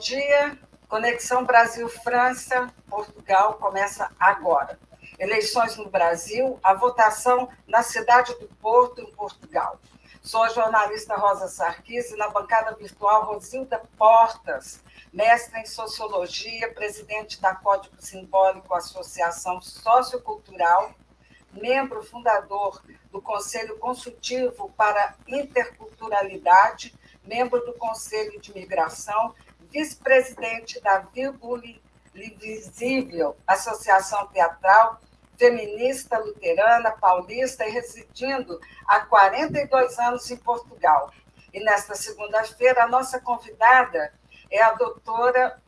Dia. 0.00 0.58
Conexão 0.88 1.44
Brasil-França, 1.44 2.72
Portugal 2.88 3.54
começa 3.54 4.10
agora. 4.18 4.80
Eleições 5.18 5.76
no 5.76 5.90
Brasil, 5.90 6.58
a 6.62 6.72
votação 6.72 7.50
na 7.68 7.82
cidade 7.82 8.32
do 8.40 8.48
Porto, 8.56 9.02
em 9.02 9.12
Portugal. 9.12 9.78
Sou 10.22 10.42
a 10.42 10.48
jornalista 10.48 11.14
Rosa 11.16 11.48
Sarkis 11.48 12.10
e 12.10 12.16
na 12.16 12.30
bancada 12.30 12.74
virtual 12.74 13.26
Rosilda 13.26 13.82
Portas, 13.98 14.82
mestre 15.12 15.60
em 15.60 15.66
Sociologia, 15.66 16.72
presidente 16.72 17.38
da 17.38 17.54
Código 17.54 17.94
Simbólico 17.98 18.74
Associação 18.74 19.60
Sociocultural, 19.60 20.92
membro 21.52 22.02
fundador 22.02 22.82
do 23.12 23.20
Conselho 23.20 23.78
Consultivo 23.78 24.72
para 24.76 25.14
Interculturalidade, 25.28 26.94
membro 27.22 27.64
do 27.66 27.74
Conselho 27.74 28.40
de 28.40 28.52
Migração, 28.54 29.34
vice-presidente 29.70 30.80
da 30.80 30.98
Vírgula 30.98 31.62
Visível 32.12 33.36
Associação 33.46 34.26
Teatral, 34.28 35.00
feminista 35.36 36.18
luterana, 36.18 36.90
paulista 36.90 37.66
e 37.66 37.70
residindo 37.70 38.60
há 38.86 39.00
42 39.00 39.98
anos 39.98 40.30
em 40.30 40.36
Portugal. 40.36 41.10
E 41.52 41.60
nesta 41.60 41.94
segunda-feira, 41.94 42.84
a 42.84 42.88
nossa 42.88 43.20
convidada 43.20 44.12
é 44.50 44.60
a 44.60 44.72
doutora 44.72 45.60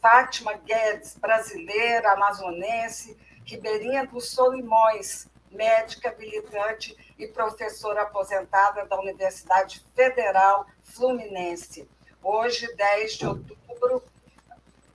Fátima 0.00 0.54
Guedes, 0.54 1.16
brasileira, 1.16 2.12
amazonense, 2.12 3.18
ribeirinha 3.44 4.06
dos 4.06 4.30
Solimões, 4.30 5.26
médica, 5.50 6.14
militante 6.18 6.96
e 7.18 7.26
professora 7.26 8.02
aposentada 8.02 8.84
da 8.86 8.98
Universidade 8.98 9.84
Federal 9.94 10.66
Fluminense. 10.82 11.88
Hoje, 12.26 12.74
10 12.74 13.18
de 13.18 13.26
outubro, 13.26 14.02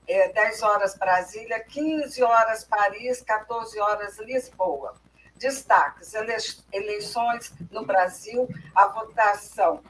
é, 0.07 0.29
10 0.29 0.63
horas 0.63 0.95
Brasília, 0.95 1.63
15 1.63 2.23
horas 2.23 2.63
Paris, 2.63 3.21
14 3.21 3.79
horas 3.79 4.17
Lisboa. 4.17 4.95
Destaques: 5.35 6.15
eleições 6.73 7.53
no 7.69 7.85
Brasil, 7.85 8.49
a 8.73 8.87
votação 8.87 9.83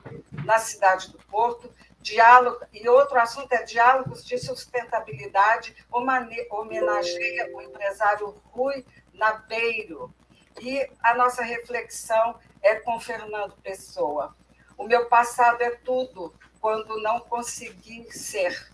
na 0.43 0.59
cidade 0.59 1.13
do 1.13 1.17
Porto, 1.27 1.73
diálogo, 2.01 2.59
e 2.73 2.89
outro 2.89 3.17
assunto 3.17 3.53
é 3.53 3.63
diálogos 3.63 4.25
de 4.25 4.37
sustentabilidade, 4.37 5.73
homenageia 5.89 7.55
o 7.55 7.61
empresário 7.61 8.35
Rui 8.51 8.85
Nabeiro. 9.13 10.13
E 10.59 10.85
a 11.01 11.15
nossa 11.15 11.41
reflexão 11.41 12.37
é 12.61 12.75
com 12.75 12.99
Fernando 12.99 13.55
Pessoa. 13.63 14.35
O 14.77 14.83
meu 14.83 15.07
passado 15.07 15.61
é 15.61 15.71
tudo 15.71 16.33
quando 16.59 17.01
não 17.01 17.19
consegui 17.19 18.11
ser 18.11 18.69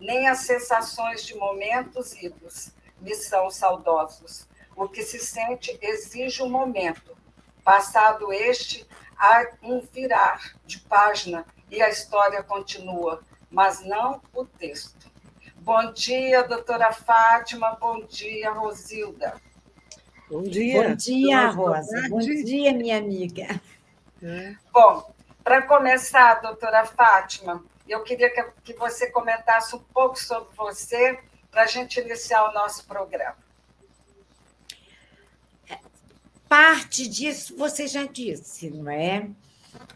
nem 0.00 0.28
as 0.28 0.40
sensações 0.40 1.24
de 1.24 1.34
momentos 1.34 2.12
idos 2.22 2.70
me 3.00 3.14
são 3.14 3.50
saudosos. 3.50 4.46
O 4.76 4.88
que 4.88 5.02
se 5.02 5.18
sente 5.18 5.76
exige 5.82 6.42
um 6.42 6.48
momento. 6.48 7.16
Passado 7.64 8.32
este, 8.32 8.86
há 9.16 9.48
um 9.62 9.80
virar 9.80 10.54
de 10.64 10.78
página 10.80 11.44
e 11.70 11.82
a 11.82 11.88
história 11.88 12.42
continua, 12.42 13.22
mas 13.50 13.84
não 13.84 14.22
o 14.32 14.44
texto. 14.44 15.08
Bom 15.56 15.92
dia, 15.92 16.44
doutora 16.44 16.92
Fátima. 16.92 17.76
Bom 17.80 18.04
dia, 18.06 18.50
Rosilda. 18.52 19.34
Bom 20.30 20.42
dia. 20.42 20.88
Bom 20.88 20.94
dia, 20.94 21.48
Rosa. 21.48 22.08
Bom 22.08 22.18
dia, 22.18 22.72
minha 22.72 22.98
amiga. 22.98 23.60
É. 24.22 24.54
Bom, 24.72 25.12
para 25.48 25.62
começar, 25.62 26.42
doutora 26.42 26.84
Fátima, 26.84 27.64
eu 27.88 28.02
queria 28.02 28.28
que, 28.28 28.44
que 28.62 28.78
você 28.78 29.10
comentasse 29.10 29.74
um 29.74 29.78
pouco 29.78 30.18
sobre 30.18 30.54
você 30.54 31.18
para 31.50 31.62
a 31.62 31.66
gente 31.66 31.98
iniciar 31.98 32.50
o 32.50 32.52
nosso 32.52 32.84
programa. 32.84 33.34
Parte 36.46 37.08
disso 37.08 37.56
você 37.56 37.86
já 37.86 38.04
disse, 38.04 38.68
não 38.68 38.90
é? 38.90 39.30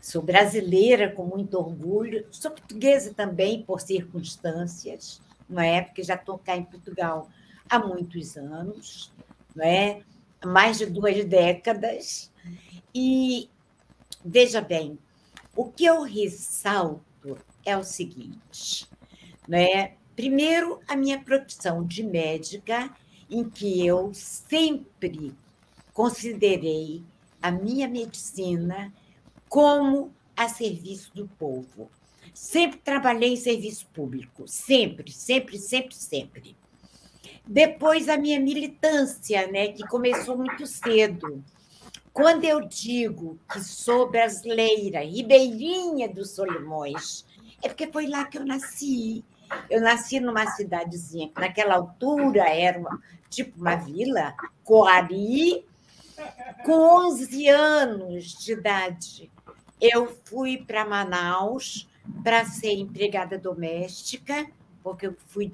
Sou 0.01 0.23
brasileira 0.23 1.13
com 1.13 1.27
muito 1.27 1.59
orgulho, 1.59 2.27
sou 2.31 2.51
portuguesa 2.51 3.13
também 3.13 3.63
por 3.63 3.79
circunstâncias, 3.79 5.21
não 5.47 5.61
é? 5.61 5.83
Porque 5.83 6.03
já 6.03 6.15
estou 6.15 6.39
cá 6.39 6.57
em 6.57 6.65
Portugal 6.65 7.29
há 7.69 7.79
muitos 7.79 8.39
anos, 8.39 9.13
não 9.55 9.67
é? 9.67 10.01
Mais 10.43 10.79
de 10.79 10.87
duas 10.87 11.23
décadas. 11.27 12.33
E 12.95 13.51
veja 14.25 14.63
bem, 14.63 14.99
o 15.55 15.67
que 15.71 15.85
eu 15.85 16.03
ressalto 16.03 17.39
é 17.65 17.77
o 17.77 17.85
seguinte, 17.85 18.89
né? 19.47 19.95
Primeiro, 20.15 20.81
a 20.87 20.95
minha 20.95 21.21
profissão 21.21 21.85
de 21.85 22.03
médica, 22.03 22.95
em 23.31 23.49
que 23.49 23.87
eu 23.87 24.13
sempre 24.13 25.35
considerei 25.93 27.03
a 27.41 27.51
minha 27.51 27.89
medicina 27.89 28.93
como 29.49 30.13
a 30.37 30.49
serviço 30.49 31.15
do 31.15 31.27
povo. 31.39 31.91
Sempre 32.33 32.79
trabalhei 32.79 33.33
em 33.33 33.37
serviço 33.37 33.87
público, 33.93 34.47
sempre, 34.47 35.11
sempre, 35.13 35.59
sempre, 35.59 35.95
sempre. 35.95 36.57
Depois 37.47 38.09
a 38.09 38.17
minha 38.17 38.41
militância, 38.41 39.47
né, 39.49 39.69
que 39.69 39.87
começou 39.89 40.37
muito 40.37 40.67
cedo. 40.67 41.43
Quando 42.13 42.45
eu 42.45 42.61
digo 42.61 43.39
que 43.51 43.61
sou 43.61 44.11
brasileira, 44.11 45.01
ribeirinha 45.01 46.09
dos 46.09 46.33
Solimões, 46.33 47.25
é 47.63 47.69
porque 47.69 47.91
foi 47.91 48.07
lá 48.07 48.25
que 48.25 48.39
eu 48.39 48.45
nasci. 48.45 49.25
Eu 49.69 49.81
nasci 49.81 50.21
numa 50.21 50.47
cidadezinha 50.47 51.29
que 51.29 51.41
naquela 51.41 51.75
altura 51.75 52.49
era 52.49 52.79
uma, 52.79 53.01
tipo 53.29 53.59
uma 53.61 53.77
vila, 53.77 54.35
Coari, 54.65 55.65
com 56.65 57.07
11 57.09 57.49
anos 57.49 58.25
de 58.39 58.53
idade. 58.53 59.31
Eu 59.81 60.17
fui 60.25 60.59
para 60.59 60.85
Manaus 60.85 61.89
para 62.23 62.45
ser 62.45 62.73
empregada 62.73 63.39
doméstica, 63.39 64.47
porque 64.83 65.07
eu 65.07 65.17
fui 65.29 65.53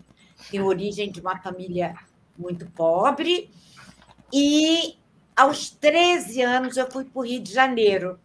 tenho 0.50 0.66
origem 0.66 1.10
de 1.10 1.20
uma 1.20 1.38
família 1.38 1.94
muito 2.36 2.66
pobre. 2.66 3.50
E 4.32 4.97
aos 5.38 5.70
13 5.70 6.42
anos 6.42 6.76
eu 6.76 6.90
fui 6.90 7.04
para 7.04 7.20
o 7.20 7.24
Rio 7.24 7.40
de 7.40 7.52
Janeiro 7.52 8.18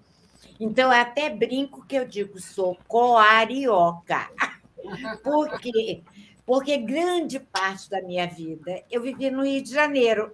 então, 0.59 0.94
eu 0.94 1.01
até 1.01 1.29
brinco 1.29 1.85
que 1.85 1.96
eu 1.96 2.07
digo, 2.07 2.40
sou 2.40 2.78
coarioca. 2.88 4.29
Por 5.24 5.59
quê? 5.59 6.01
Porque 6.46 6.78
grande 6.78 7.40
parte 7.40 7.90
da 7.90 8.01
minha 8.01 8.28
vida 8.28 8.84
eu 8.91 9.01
vivi 9.01 9.29
no 9.29 9.44
Rio 9.44 9.62
de 9.62 9.72
Janeiro. 9.72 10.34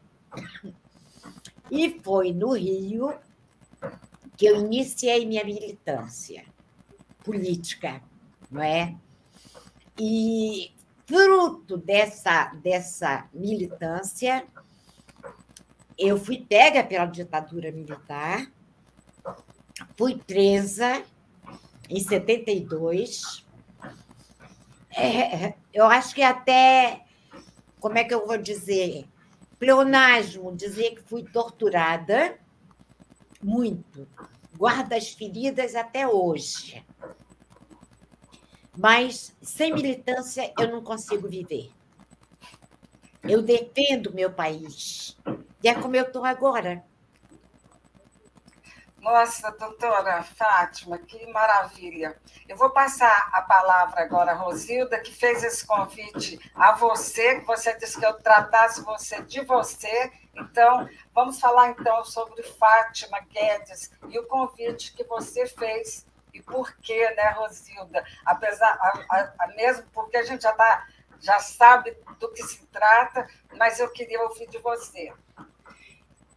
E 1.71 1.99
foi 2.03 2.33
no 2.33 2.53
Rio 2.53 3.15
que 4.35 4.45
eu 4.45 4.59
iniciei 4.59 5.25
minha 5.25 5.43
militância 5.43 6.45
política, 7.23 8.01
não 8.49 8.61
é? 8.61 8.95
E 9.99 10.71
fruto 11.05 11.77
dessa, 11.77 12.53
dessa 12.55 13.27
militância, 13.33 14.45
eu 15.99 16.17
fui 16.17 16.45
pega 16.47 16.83
pela 16.83 17.05
ditadura 17.05 17.71
militar 17.71 18.49
fui 19.97 20.17
presa 20.17 21.03
em 21.89 21.99
72. 21.99 23.45
É, 24.95 25.53
eu 25.73 25.85
acho 25.85 26.15
que 26.15 26.21
até, 26.21 27.05
como 27.79 27.97
é 27.97 28.03
que 28.03 28.13
eu 28.13 28.25
vou 28.25 28.37
dizer? 28.37 29.05
Pleonasmo, 29.57 30.55
dizer 30.55 30.95
que 30.95 31.01
fui 31.01 31.23
torturada 31.23 32.37
muito. 33.41 34.07
Guardo 34.57 34.93
as 34.93 35.09
feridas 35.09 35.75
até 35.75 36.07
hoje. 36.07 36.83
Mas 38.77 39.35
sem 39.41 39.73
militância 39.73 40.53
eu 40.57 40.71
não 40.71 40.81
consigo 40.81 41.27
viver. 41.27 41.69
Eu 43.23 43.41
defendo 43.41 44.13
meu 44.13 44.31
país. 44.31 45.17
E 45.63 45.67
é 45.67 45.73
como 45.73 45.95
eu 45.95 46.03
estou 46.03 46.23
agora. 46.25 46.83
Nossa, 49.01 49.49
doutora 49.51 50.21
Fátima, 50.23 50.97
que 50.97 51.25
maravilha. 51.31 52.19
Eu 52.47 52.57
vou 52.57 52.69
passar 52.69 53.29
a 53.31 53.41
palavra 53.41 54.01
agora 54.01 54.31
à 54.31 54.35
Rosilda, 54.35 54.99
que 54.99 55.13
fez 55.13 55.43
esse 55.43 55.65
convite 55.65 56.39
a 56.53 56.73
você, 56.73 57.39
que 57.39 57.45
você 57.45 57.77
disse 57.77 57.97
que 57.97 58.05
eu 58.05 58.13
tratasse 58.21 58.83
você 58.83 59.21
de 59.21 59.41
você. 59.41 60.11
Então, 60.35 60.87
vamos 61.13 61.39
falar 61.39 61.69
então 61.69 62.03
sobre 62.03 62.43
Fátima 62.43 63.19
Guedes 63.21 63.91
e 64.09 64.19
o 64.19 64.27
convite 64.27 64.93
que 64.93 65.03
você 65.05 65.47
fez 65.47 66.05
e 66.33 66.41
por 66.41 66.75
quê, 66.77 67.09
né, 67.11 67.29
Rosilda? 67.31 68.03
Apesar, 68.25 68.77
a, 69.09 69.33
a, 69.39 69.47
mesmo 69.55 69.85
porque 69.93 70.17
a 70.17 70.23
gente 70.23 70.43
já, 70.43 70.51
tá, 70.51 70.87
já 71.19 71.39
sabe 71.39 71.97
do 72.19 72.31
que 72.31 72.43
se 72.43 72.65
trata, 72.67 73.27
mas 73.57 73.79
eu 73.79 73.89
queria 73.91 74.21
ouvir 74.23 74.47
de 74.47 74.57
você. 74.59 75.11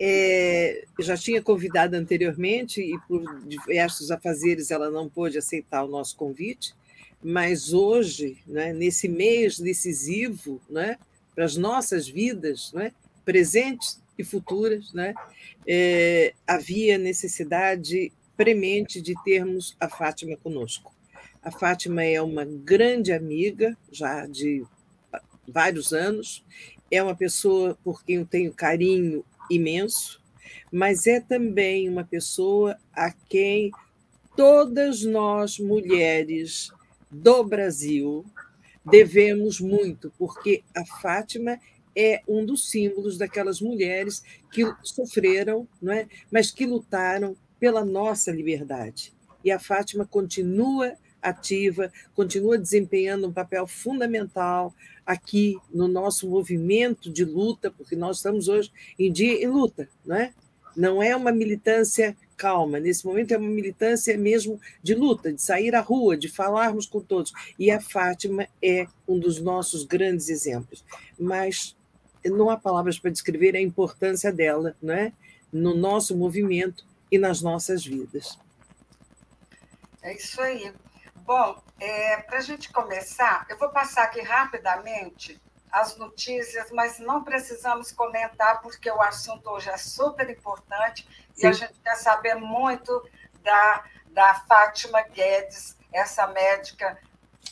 É, 0.05 0.85
já 0.99 1.17
tinha 1.17 1.41
convidado 1.41 1.95
anteriormente 1.95 2.81
e 2.81 2.99
por 3.07 3.23
diversos 3.47 4.11
afazeres 4.11 4.73
ela 4.73 4.91
não 4.91 5.09
pôde 5.09 5.39
aceitar 5.39 5.85
o 5.85 5.89
nosso 5.89 6.17
convite, 6.17 6.75
mas 7.23 7.73
hoje, 7.73 8.39
né, 8.45 8.73
nesse 8.73 9.07
mês 9.07 9.61
decisivo 9.61 10.61
né, 10.69 10.99
para 11.37 11.45
as 11.45 11.57
nossas 11.57 12.09
vidas, 12.09 12.73
né, 12.73 12.91
presentes 13.25 14.03
e 14.19 14.25
futuras, 14.25 14.93
né, 14.93 15.15
é, 15.69 16.35
havia 16.49 16.99
necessidade 16.99 18.13
premente 18.37 19.01
de 19.01 19.15
termos 19.23 19.77
a 19.79 19.89
Fátima 19.89 20.37
conosco. 20.37 20.93
A 21.41 21.53
Fátima 21.53 22.03
é 22.03 22.21
uma 22.21 22.45
grande 22.45 23.13
amiga, 23.13 23.79
já 23.93 24.27
de 24.27 24.65
vários 25.47 25.93
anos, 25.93 26.45
é 26.91 27.01
uma 27.01 27.15
pessoa 27.15 27.79
por 27.85 28.05
quem 28.05 28.17
eu 28.17 28.27
tenho 28.27 28.53
carinho 28.53 29.25
imenso, 29.55 30.23
mas 30.71 31.07
é 31.07 31.21
também 31.21 31.89
uma 31.89 32.05
pessoa 32.05 32.79
a 32.93 33.11
quem 33.11 33.71
todas 34.37 35.03
nós, 35.03 35.59
mulheres 35.59 36.71
do 37.11 37.45
Brasil, 37.45 38.25
devemos 38.85 39.61
muito, 39.61 40.13
porque 40.19 40.63
a 40.75 40.85
Fátima 40.85 41.59
é 41.95 42.23
um 42.27 42.45
dos 42.45 42.71
símbolos 42.71 43.19
daquelas 43.19 43.61
mulheres 43.61 44.23
que 44.51 44.65
sofreram, 44.83 45.69
não 45.81 45.93
é? 45.93 46.09
mas 46.31 46.51
que 46.51 46.65
lutaram 46.65 47.37
pela 47.61 47.85
nossa 47.85 48.31
liberdade. 48.33 49.13
E 49.45 49.51
a 49.51 49.59
Fátima 49.59 50.07
continua 50.07 50.97
ativa, 51.23 51.93
continua 52.15 52.59
desempenhando 52.59 53.29
um 53.29 53.33
papel 53.33 53.67
fundamental 53.67 54.75
aqui 55.07 55.57
no 55.73 55.87
nosso 55.87 56.29
movimento 56.29 57.11
de 57.11 57.25
luta, 57.25 57.71
porque 57.71 57.95
nós 57.95 58.17
estamos 58.17 58.49
hoje 58.49 58.73
em 58.99 59.11
dia 59.11 59.43
em 59.43 59.47
luta, 59.47 59.89
não 60.05 60.17
é? 60.17 60.33
Não 60.77 61.03
é 61.03 61.15
uma 61.15 61.31
militância 61.31 62.17
calma, 62.37 62.81
nesse 62.81 63.07
momento 63.07 63.33
é 63.33 63.39
uma 63.39 63.49
militância 63.49 64.17
mesmo 64.19 64.61
de 64.83 64.95
luta, 64.95 65.33
de 65.33 65.41
sair 65.41 65.75
à 65.77 65.81
rua, 65.81 66.17
de 66.17 66.29
falarmos 66.29 66.87
com 66.87 67.01
todos. 67.01 67.33
E 67.57 67.71
a 67.71 67.81
Fátima 67.81 68.49
é 68.61 68.87
um 69.07 69.17
dos 69.19 69.41
nossos 69.41 69.85
grandes 69.85 70.29
exemplos. 70.29 70.85
Mas 71.17 71.77
não 72.25 72.51
há 72.51 72.57
palavras 72.57 72.99
para 72.99 73.13
descrever 73.13 73.55
a 73.55 73.61
importância 73.61 74.33
dela 74.33 74.75
não 74.83 74.95
é? 74.95 75.13
no 75.53 75.75
nosso 75.75 76.17
movimento 76.17 76.85
e 77.11 77.19
nas 77.19 77.43
nossas 77.43 77.85
vidas. 77.85 78.39
É 80.03 80.17
isso 80.17 80.41
aí. 80.41 80.73
Bom, 81.25 81.63
é, 81.79 82.17
para 82.23 82.39
a 82.39 82.41
gente 82.41 82.73
começar, 82.73 83.47
eu 83.49 83.57
vou 83.57 83.69
passar 83.69 84.03
aqui 84.05 84.21
rapidamente 84.21 85.41
as 85.71 85.97
notícias, 85.97 86.71
mas 86.73 86.99
não 86.99 87.23
precisamos 87.23 87.93
comentar, 87.93 88.61
porque 88.61 88.91
o 88.91 89.01
assunto 89.01 89.49
hoje 89.49 89.71
é 89.71 89.77
super 89.77 90.29
importante 90.29 91.09
Sim. 91.33 91.47
e 91.47 91.47
a 91.47 91.53
gente 91.53 91.75
quer 91.81 91.95
saber 91.95 92.35
muito 92.35 93.09
da, 93.41 93.85
da 94.09 94.35
Fátima 94.35 95.01
Guedes, 95.03 95.77
essa 95.93 96.27
médica 96.27 96.99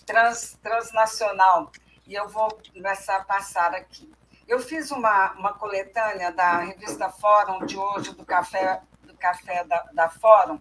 trans, 0.05 0.59
transnacional. 0.61 1.71
E 2.07 2.15
eu 2.15 2.29
vou 2.29 2.51
começar 2.73 3.19
a 3.19 3.25
passar 3.25 3.73
aqui. 3.73 4.13
Eu 4.49 4.59
fiz 4.59 4.91
uma, 4.91 5.31
uma 5.35 5.55
coletânea 5.55 6.33
da 6.33 6.59
revista 6.59 7.09
Fórum 7.09 7.65
de 7.65 7.79
hoje, 7.79 8.13
do 8.15 8.27
Café, 8.27 8.83
café 9.21 9.63
da, 9.65 9.87
da 9.93 10.09
Fórum, 10.09 10.59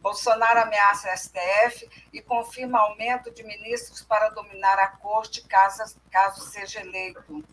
Bolsonaro 0.00 0.60
ameaça 0.60 1.10
a 1.10 1.16
STF 1.16 1.88
e 2.12 2.20
confirma 2.22 2.78
aumento 2.78 3.32
de 3.32 3.42
ministros 3.42 4.02
para 4.02 4.28
dominar 4.28 4.78
a 4.78 4.88
corte 4.88 5.42
caso, 5.48 5.96
caso 6.10 6.44
seja 6.44 6.80
eleito. 6.80 7.44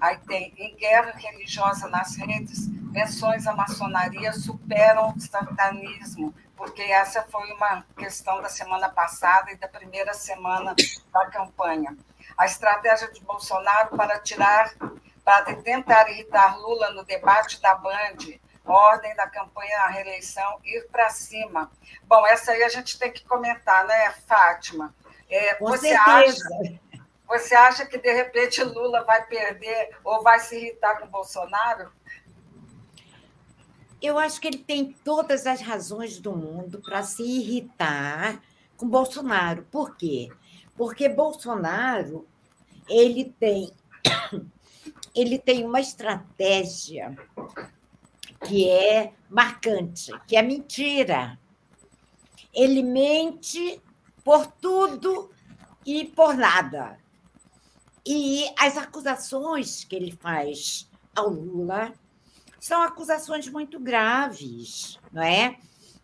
Aí 0.00 0.18
tem, 0.18 0.52
em 0.56 0.74
guerra 0.74 1.12
religiosa 1.12 1.88
nas 1.88 2.16
redes, 2.16 2.66
menções 2.90 3.46
à 3.46 3.54
maçonaria 3.54 4.32
superam 4.32 5.12
o 5.14 5.20
satanismo, 5.20 6.34
porque 6.56 6.82
essa 6.82 7.22
foi 7.24 7.52
uma 7.52 7.84
questão 7.96 8.40
da 8.40 8.48
semana 8.48 8.88
passada 8.88 9.52
e 9.52 9.56
da 9.56 9.68
primeira 9.68 10.14
semana 10.14 10.74
da 11.12 11.26
campanha. 11.26 11.96
A 12.36 12.46
estratégia 12.46 13.10
de 13.12 13.20
Bolsonaro 13.22 13.96
para 13.96 14.18
tirar, 14.18 14.74
para 15.24 15.54
tentar 15.54 16.10
irritar 16.10 16.58
Lula 16.58 16.90
no 16.90 17.04
debate 17.04 17.60
da 17.60 17.74
Band, 17.74 18.16
ordem 18.64 19.14
da 19.14 19.26
campanha 19.26 19.78
à 19.80 19.88
reeleição 19.88 20.58
ir 20.64 20.86
para 20.90 21.10
cima. 21.10 21.70
Bom, 22.04 22.26
essa 22.26 22.52
aí 22.52 22.62
a 22.62 22.68
gente 22.68 22.98
tem 22.98 23.12
que 23.12 23.24
comentar, 23.24 23.86
né, 23.86 24.10
Fátima? 24.26 24.94
É, 25.28 25.58
você, 25.58 25.92
acha, 25.92 26.36
você 27.26 27.54
acha 27.54 27.86
que, 27.86 27.98
de 27.98 28.12
repente, 28.12 28.62
Lula 28.62 29.04
vai 29.04 29.24
perder 29.26 29.96
ou 30.02 30.22
vai 30.22 30.38
se 30.38 30.56
irritar 30.56 30.98
com 30.98 31.06
Bolsonaro? 31.06 31.92
Eu 34.00 34.18
acho 34.18 34.40
que 34.40 34.48
ele 34.48 34.58
tem 34.58 34.92
todas 35.04 35.46
as 35.46 35.60
razões 35.60 36.18
do 36.18 36.36
mundo 36.36 36.80
para 36.80 37.02
se 37.02 37.22
irritar 37.22 38.40
com 38.76 38.88
Bolsonaro. 38.88 39.66
Por 39.70 39.96
quê? 39.96 40.28
Porque 40.76 41.08
Bolsonaro 41.08 42.26
ele 42.88 43.34
tem 43.40 43.72
ele 45.14 45.38
tem 45.38 45.64
uma 45.64 45.80
estratégia 45.80 47.16
que 48.44 48.68
é 48.68 49.12
marcante, 49.28 50.12
que 50.26 50.36
é 50.36 50.42
mentira. 50.42 51.38
Ele 52.52 52.82
mente 52.82 53.80
por 54.22 54.46
tudo 54.46 55.30
e 55.84 56.04
por 56.04 56.34
nada. 56.34 56.98
E 58.06 58.46
as 58.58 58.76
acusações 58.76 59.84
que 59.84 59.96
ele 59.96 60.12
faz 60.12 60.88
ao 61.16 61.30
Lula 61.30 61.92
são 62.60 62.82
acusações 62.82 63.48
muito 63.48 63.78
graves, 63.80 64.98
não 65.12 65.22
é? 65.22 65.56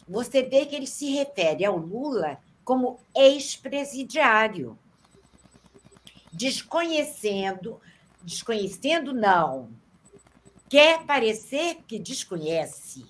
Você 0.08 0.42
vê 0.42 0.66
que 0.66 0.74
ele 0.74 0.86
se 0.86 1.10
refere 1.10 1.64
ao 1.64 1.76
Lula 1.76 2.38
como 2.64 3.00
ex-presidiário, 3.14 4.78
desconhecendo, 6.32 7.80
desconhecendo 8.22 9.12
não, 9.12 9.70
quer 10.70 11.04
parecer 11.04 11.82
que 11.86 11.98
desconhece 11.98 13.04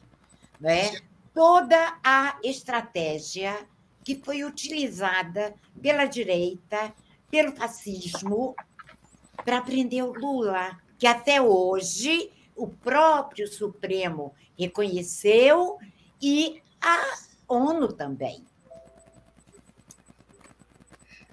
né, 0.58 0.98
toda 1.34 1.98
a 2.02 2.38
estratégia 2.42 3.68
que 4.02 4.16
foi 4.16 4.42
utilizada 4.42 5.54
pela 5.80 6.06
direita, 6.06 6.92
pelo 7.30 7.54
fascismo, 7.54 8.56
para 9.44 9.60
prender 9.60 10.02
o 10.02 10.12
Lula, 10.12 10.80
que 10.98 11.06
até 11.06 11.40
hoje 11.40 12.32
o 12.56 12.66
próprio 12.66 13.46
Supremo 13.46 14.34
reconheceu 14.58 15.78
e 16.20 16.62
a 16.80 17.14
ONU 17.46 17.92
também. 17.92 18.44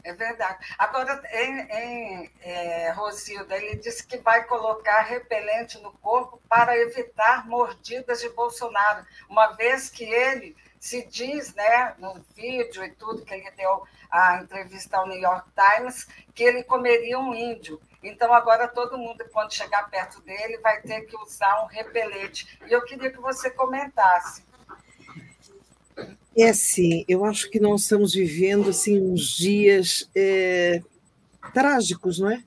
É 0.07 0.13
verdade. 0.13 0.65
Agora, 0.77 1.21
em, 1.33 1.59
em 1.69 2.31
é, 2.41 2.91
Rosilda, 2.91 3.57
ele 3.57 3.75
disse 3.75 4.07
que 4.07 4.15
vai 4.15 4.45
colocar 4.45 5.01
repelente 5.01 5.77
no 5.79 5.91
corpo 5.91 6.41
para 6.47 6.77
evitar 6.77 7.45
mordidas 7.45 8.21
de 8.21 8.29
Bolsonaro, 8.29 9.05
uma 9.29 9.47
vez 9.57 9.89
que 9.89 10.05
ele 10.05 10.55
se 10.79 11.05
diz, 11.07 11.53
né, 11.53 11.93
no 11.97 12.23
vídeo 12.33 12.85
e 12.85 12.91
tudo 12.91 13.25
que 13.25 13.33
ele 13.33 13.51
deu 13.51 13.83
a 14.09 14.37
entrevista 14.37 14.95
ao 14.95 15.07
New 15.07 15.19
York 15.19 15.49
Times, 15.53 16.07
que 16.33 16.43
ele 16.43 16.63
comeria 16.63 17.19
um 17.19 17.35
índio. 17.35 17.77
Então, 18.01 18.33
agora 18.33 18.65
todo 18.69 18.97
mundo, 18.97 19.25
quando 19.33 19.53
chegar 19.53 19.89
perto 19.89 20.21
dele, 20.21 20.57
vai 20.59 20.81
ter 20.81 21.01
que 21.01 21.17
usar 21.17 21.63
um 21.63 21.65
repelente. 21.65 22.57
E 22.65 22.71
eu 22.71 22.81
queria 22.85 23.11
que 23.11 23.19
você 23.19 23.49
comentasse. 23.49 24.46
É 26.37 26.49
assim, 26.49 27.03
eu 27.07 27.25
acho 27.25 27.49
que 27.49 27.59
nós 27.59 27.81
estamos 27.81 28.13
vivendo 28.13 28.69
assim 28.69 29.01
uns 29.01 29.35
dias 29.35 30.07
é, 30.15 30.83
trágicos, 31.51 32.19
não 32.19 32.29
é? 32.29 32.43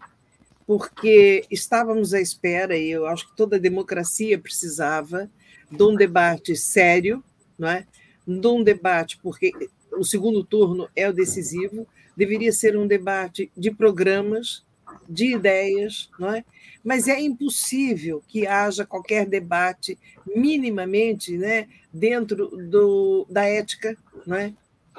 Porque 0.64 1.44
estávamos 1.50 2.14
à 2.14 2.20
espera, 2.20 2.76
e 2.76 2.88
eu 2.88 3.04
acho 3.06 3.28
que 3.28 3.37
toda 3.37 3.59
democracia 3.59 4.38
precisava 4.38 5.28
de 5.68 5.82
um 5.82 5.97
debate 5.97 6.54
sério, 6.54 7.20
não 7.59 7.68
é? 7.68 7.85
De 8.25 8.47
um 8.47 8.62
debate, 8.62 9.18
porque 9.20 9.50
o 9.99 10.04
segundo 10.04 10.44
turno 10.44 10.88
é 10.94 11.09
o 11.09 11.12
decisivo, 11.12 11.85
deveria 12.16 12.52
ser 12.52 12.76
um 12.76 12.87
debate 12.87 13.50
de 13.56 13.73
programas, 13.73 14.64
de 15.09 15.35
ideias, 15.35 16.11
não 16.19 16.35
é? 16.35 16.45
Mas 16.83 17.09
é 17.09 17.21
impossível 17.21 18.23
que 18.26 18.47
haja 18.47 18.87
qualquer 18.87 19.26
debate 19.26 19.99
minimamente, 20.35 21.37
né, 21.37 21.69
dentro 21.92 22.49
do, 22.57 23.26
da 23.28 23.45
ética, 23.45 23.97
não 24.26 24.37
é? 24.37 24.52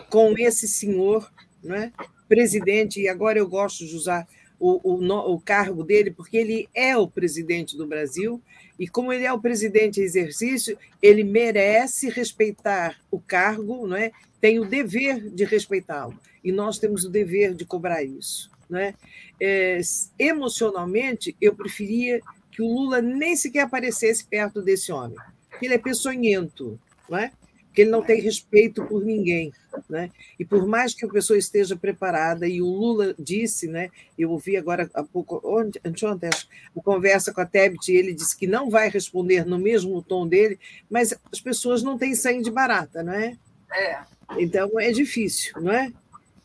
Com 0.10 0.38
esse 0.38 0.67
senhor, 0.67 1.31
não 1.63 1.75
é? 1.75 1.91
Presidente, 2.27 3.00
e 3.00 3.08
agora 3.08 3.39
eu 3.39 3.48
gosto 3.48 3.86
de 3.86 3.96
usar 3.96 4.27
o, 4.60 4.93
o, 4.93 5.34
o 5.34 5.39
cargo 5.39 5.84
dele, 5.84 6.12
porque 6.12 6.38
ele 6.38 6.70
é 6.74 6.96
o 6.96 7.08
presidente 7.08 7.75
do 7.75 7.88
Brasil, 7.88 8.39
e 8.77 8.88
como 8.88 9.12
ele 9.12 9.25
é 9.25 9.34
o 9.34 9.41
presidente 9.41 10.00
em 10.00 10.03
exercício, 10.03 10.77
ele 11.01 11.24
merece 11.24 12.10
respeitar 12.10 13.00
o 13.10 13.20
cargo, 13.20 13.88
não 13.88 13.98
é? 13.98 14.12
tem 14.39 14.60
o 14.60 14.65
dever 14.65 15.29
de 15.29 15.43
respeitá-lo, 15.46 16.17
e 16.43 16.51
nós 16.51 16.77
temos 16.77 17.03
o 17.03 17.10
dever 17.10 17.55
de 17.55 17.65
cobrar 17.65 18.03
isso. 18.03 18.50
Né? 18.72 18.96
É, 19.40 19.80
emocionalmente, 20.18 21.36
eu 21.40 21.54
preferia 21.54 22.22
que 22.50 22.63
o 22.63 22.68
Lula 22.68 23.01
nem 23.01 23.36
sequer 23.36 23.62
aparecesse 23.62 24.25
perto 24.25 24.62
desse 24.62 24.92
homem, 24.92 25.18
ele 25.62 25.75
é 25.75 25.78
peçonhento, 25.78 26.80
não 27.08 27.18
é? 27.20 27.32
porque 27.72 27.84
ele 27.84 27.90
não 27.90 28.04
tem 28.04 28.20
respeito 28.20 28.84
por 28.84 29.04
ninguém. 29.04 29.54
Né? 29.90 30.12
E 30.38 30.44
por 30.44 30.68
mais 30.68 30.94
que 30.94 31.06
a 31.06 31.10
pessoa 31.10 31.40
esteja 31.40 31.74
preparada, 31.74 32.46
e 32.46 32.62
o 32.62 32.66
Lula 32.66 33.16
disse, 33.18 33.66
né, 33.66 33.90
eu 34.20 34.30
ouvi 34.30 34.58
agora 34.58 34.90
há 34.94 35.01
pouco, 35.01 35.42
anteontem, 35.84 36.30
a 36.30 36.82
conversa 36.82 37.34
com 37.34 37.40
a 37.40 37.46
Tebet, 37.46 37.90
ele 37.90 38.13
disse 38.13 38.38
que 38.38 38.46
não 38.46 38.70
vai 38.70 38.90
responder 38.90 39.46
no 39.46 39.58
mesmo 39.58 40.01
tom 40.01 40.28
dele, 40.28 40.60
mas 40.90 41.18
as 41.32 41.40
pessoas 41.40 41.82
não 41.82 41.98
têm 41.98 42.13
sangue 42.13 42.44
de 42.44 42.51
barata, 42.51 43.01
não 43.01 43.13
é? 43.13 43.38
É. 43.72 44.00
Então 44.38 44.78
é 44.78 44.92
difícil, 44.92 45.54
não 45.62 45.72
é? 45.72 45.86
é 45.86 45.92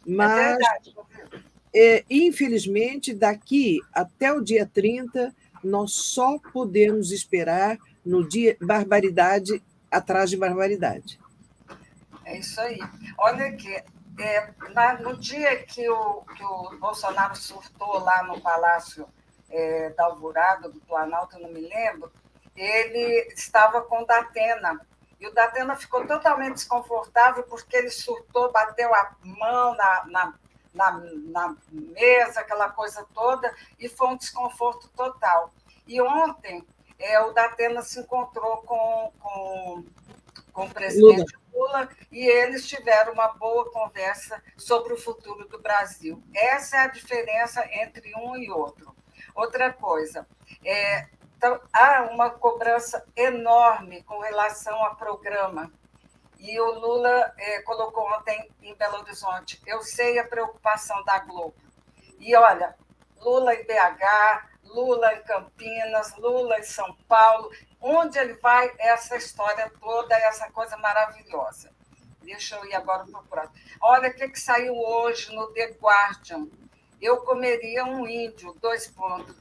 mas, 0.07 0.59
é, 0.61 1.41
infelizmente, 2.09 3.13
daqui 3.13 3.81
até 3.93 4.33
o 4.33 4.41
dia 4.41 4.69
30, 4.73 5.35
nós 5.63 5.93
só 5.93 6.39
podemos 6.53 7.11
esperar 7.11 7.77
no 8.05 8.27
dia 8.27 8.57
barbaridade 8.61 9.63
atrás 9.91 10.31
de 10.31 10.37
barbaridade. 10.37 11.19
É 12.25 12.39
isso 12.39 12.61
aí. 12.61 12.79
Olha 13.19 13.47
aqui, 13.47 13.83
é, 14.19 14.51
na, 14.73 14.95
no 15.01 15.17
dia 15.17 15.63
que 15.65 15.89
o, 15.89 16.23
que 16.23 16.45
o 16.45 16.79
Bolsonaro 16.79 17.37
surtou 17.37 17.99
lá 17.99 18.23
no 18.25 18.41
Palácio 18.41 19.07
é, 19.51 19.91
da 19.91 20.07
Alvorada, 20.07 20.69
do 20.69 20.81
Planalto, 20.81 21.39
não 21.39 21.53
me 21.53 21.61
lembro, 21.61 22.11
ele 22.57 23.29
estava 23.35 23.83
com 23.83 24.03
o 24.03 24.07
Datena. 24.07 24.81
E 25.21 25.27
o 25.27 25.33
Datena 25.33 25.77
ficou 25.77 26.07
totalmente 26.07 26.55
desconfortável 26.55 27.43
porque 27.45 27.77
ele 27.77 27.91
surtou, 27.91 28.53
bateu 28.53 28.95
a 28.95 29.15
mão 29.23 29.75
na, 29.75 30.07
na, 30.07 30.35
na, 30.77 30.93
na 30.93 31.57
mesa, 31.71 32.41
aquela 32.41 32.69
coisa 32.69 33.07
toda, 33.15 33.53
e 33.79 33.89
foi 33.89 34.09
um 34.09 34.17
desconforto 34.17 34.89
total. 34.91 35.53
E 35.87 36.01
ontem 36.01 36.67
é, 36.99 37.21
o 37.21 37.33
Datena 37.33 37.83
se 37.83 38.01
encontrou 38.01 38.59
com, 38.59 39.13
com, 39.19 39.85
com 40.53 40.65
o 40.65 40.71
presidente 40.71 41.37
Lula. 41.53 41.81
Lula 41.83 41.89
e 42.13 42.27
eles 42.27 42.69
tiveram 42.69 43.15
uma 43.15 43.29
boa 43.29 43.71
conversa 43.71 44.43
sobre 44.57 44.93
o 44.93 44.99
futuro 44.99 45.49
do 45.49 45.59
Brasil. 45.59 46.23
Essa 46.35 46.77
é 46.77 46.81
a 46.81 46.89
diferença 46.89 47.67
entre 47.73 48.15
um 48.15 48.37
e 48.37 48.51
outro. 48.51 48.95
Outra 49.35 49.73
coisa, 49.73 50.27
é, 50.65 51.09
então, 51.37 51.61
há 51.73 52.03
uma 52.11 52.31
cobrança 52.31 53.05
enorme 53.15 54.03
com 54.05 54.19
relação 54.21 54.83
ao 54.83 54.97
programa. 54.97 55.71
E 56.47 56.61
o 56.61 56.79
Lula 56.79 57.35
é, 57.37 57.61
colocou 57.63 58.09
ontem 58.13 58.49
em 58.63 58.73
Belo 58.77 59.01
Horizonte. 59.01 59.61
Eu 59.67 59.83
sei 59.83 60.17
a 60.17 60.25
preocupação 60.25 61.03
da 61.03 61.19
Globo. 61.19 61.57
E 62.21 62.37
olha, 62.37 62.77
Lula 63.21 63.53
em 63.53 63.65
BH, 63.65 64.47
Lula 64.63 65.13
em 65.15 65.23
Campinas, 65.25 66.17
Lula 66.17 66.61
em 66.61 66.63
São 66.63 66.95
Paulo. 67.09 67.51
Onde 67.81 68.17
ele 68.21 68.35
vai, 68.35 68.73
essa 68.79 69.17
história 69.17 69.69
toda, 69.81 70.15
essa 70.15 70.49
coisa 70.53 70.77
maravilhosa. 70.77 71.73
Deixa 72.23 72.55
eu 72.55 72.65
ir 72.67 72.77
agora 72.77 73.05
para 73.05 73.21
o 73.21 73.25
próximo. 73.25 73.57
Olha 73.83 74.09
o 74.09 74.15
que, 74.15 74.29
que 74.29 74.39
saiu 74.39 74.73
hoje 74.73 75.35
no 75.35 75.49
The 75.53 75.73
Guardian. 75.81 76.47
Eu 77.03 77.23
comeria 77.23 77.85
um 77.85 78.07
índio, 78.07 78.57
dois 78.61 78.87
pontos. 78.87 79.35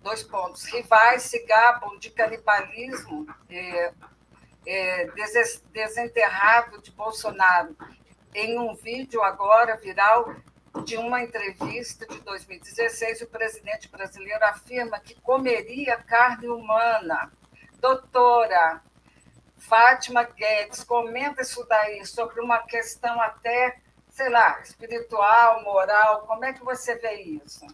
Dois 0.00 0.24
pontos. 0.24 0.64
Rivais 0.64 1.22
se 1.22 1.38
gabam 1.46 1.96
de 2.00 2.10
canibalismo 2.10 3.28
é, 4.68 5.04
é, 5.04 5.10
desenterrado 5.72 6.82
de 6.82 6.90
Bolsonaro. 6.90 7.74
Em 8.34 8.58
um 8.58 8.74
vídeo 8.74 9.22
agora 9.22 9.78
viral, 9.78 10.36
de 10.84 10.98
uma 10.98 11.22
entrevista 11.22 12.06
de 12.06 12.20
2016, 12.20 13.22
o 13.22 13.26
presidente 13.28 13.88
brasileiro 13.88 14.44
afirma 14.44 15.00
que 15.00 15.18
comeria 15.22 15.96
carne 15.96 16.48
humana. 16.48 17.32
Doutora 17.80 18.82
Fátima 19.56 20.22
Guedes, 20.22 20.84
comenta 20.84 21.40
isso 21.40 21.64
daí, 21.66 22.04
sobre 22.04 22.42
uma 22.42 22.58
questão 22.58 23.18
até, 23.22 23.80
sei 24.10 24.28
lá, 24.28 24.60
espiritual, 24.60 25.64
moral. 25.64 26.26
Como 26.26 26.44
é 26.44 26.52
que 26.52 26.62
você 26.62 26.94
vê 26.96 27.22
isso? 27.22 27.66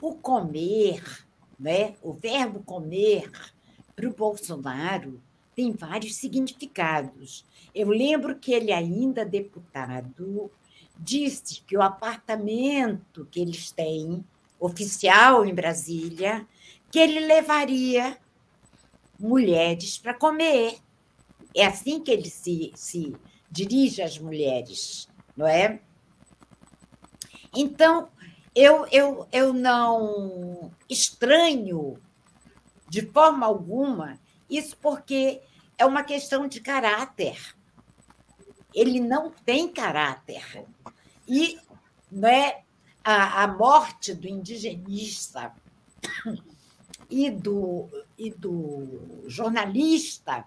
O 0.00 0.14
comer, 0.14 1.02
né? 1.60 1.96
o 2.00 2.14
verbo 2.14 2.62
comer, 2.62 3.30
para 3.94 4.08
o 4.08 4.14
Bolsonaro, 4.14 5.20
tem 5.58 5.72
vários 5.72 6.14
significados. 6.14 7.44
Eu 7.74 7.88
lembro 7.88 8.38
que 8.38 8.52
ele, 8.52 8.70
ainda 8.70 9.24
deputado, 9.24 10.52
disse 10.96 11.62
que 11.62 11.76
o 11.76 11.82
apartamento 11.82 13.26
que 13.28 13.40
eles 13.40 13.72
têm, 13.72 14.24
oficial 14.60 15.44
em 15.44 15.52
Brasília, 15.52 16.46
que 16.92 17.00
ele 17.00 17.18
levaria 17.26 18.16
mulheres 19.18 19.98
para 19.98 20.14
comer. 20.14 20.78
É 21.52 21.66
assim 21.66 21.98
que 21.98 22.12
ele 22.12 22.30
se, 22.30 22.70
se 22.76 23.16
dirige 23.50 24.00
às 24.00 24.16
mulheres, 24.16 25.08
não 25.36 25.48
é? 25.48 25.80
Então, 27.52 28.08
eu, 28.54 28.86
eu, 28.92 29.26
eu 29.32 29.52
não 29.52 30.70
estranho 30.88 32.00
de 32.88 33.02
forma 33.02 33.44
alguma 33.44 34.20
isso 34.48 34.76
porque 34.78 35.42
é 35.78 35.86
uma 35.86 36.02
questão 36.02 36.46
de 36.46 36.60
caráter 36.60 37.38
ele 38.74 39.00
não 39.00 39.30
tem 39.30 39.72
caráter. 39.72 40.64
E 41.26 41.58
né, 42.10 42.62
a, 43.02 43.42
a 43.42 43.46
morte 43.48 44.14
do 44.14 44.28
indigenista 44.28 45.52
e 47.10 47.30
do, 47.30 47.88
e 48.16 48.30
do 48.30 49.24
jornalista 49.26 50.44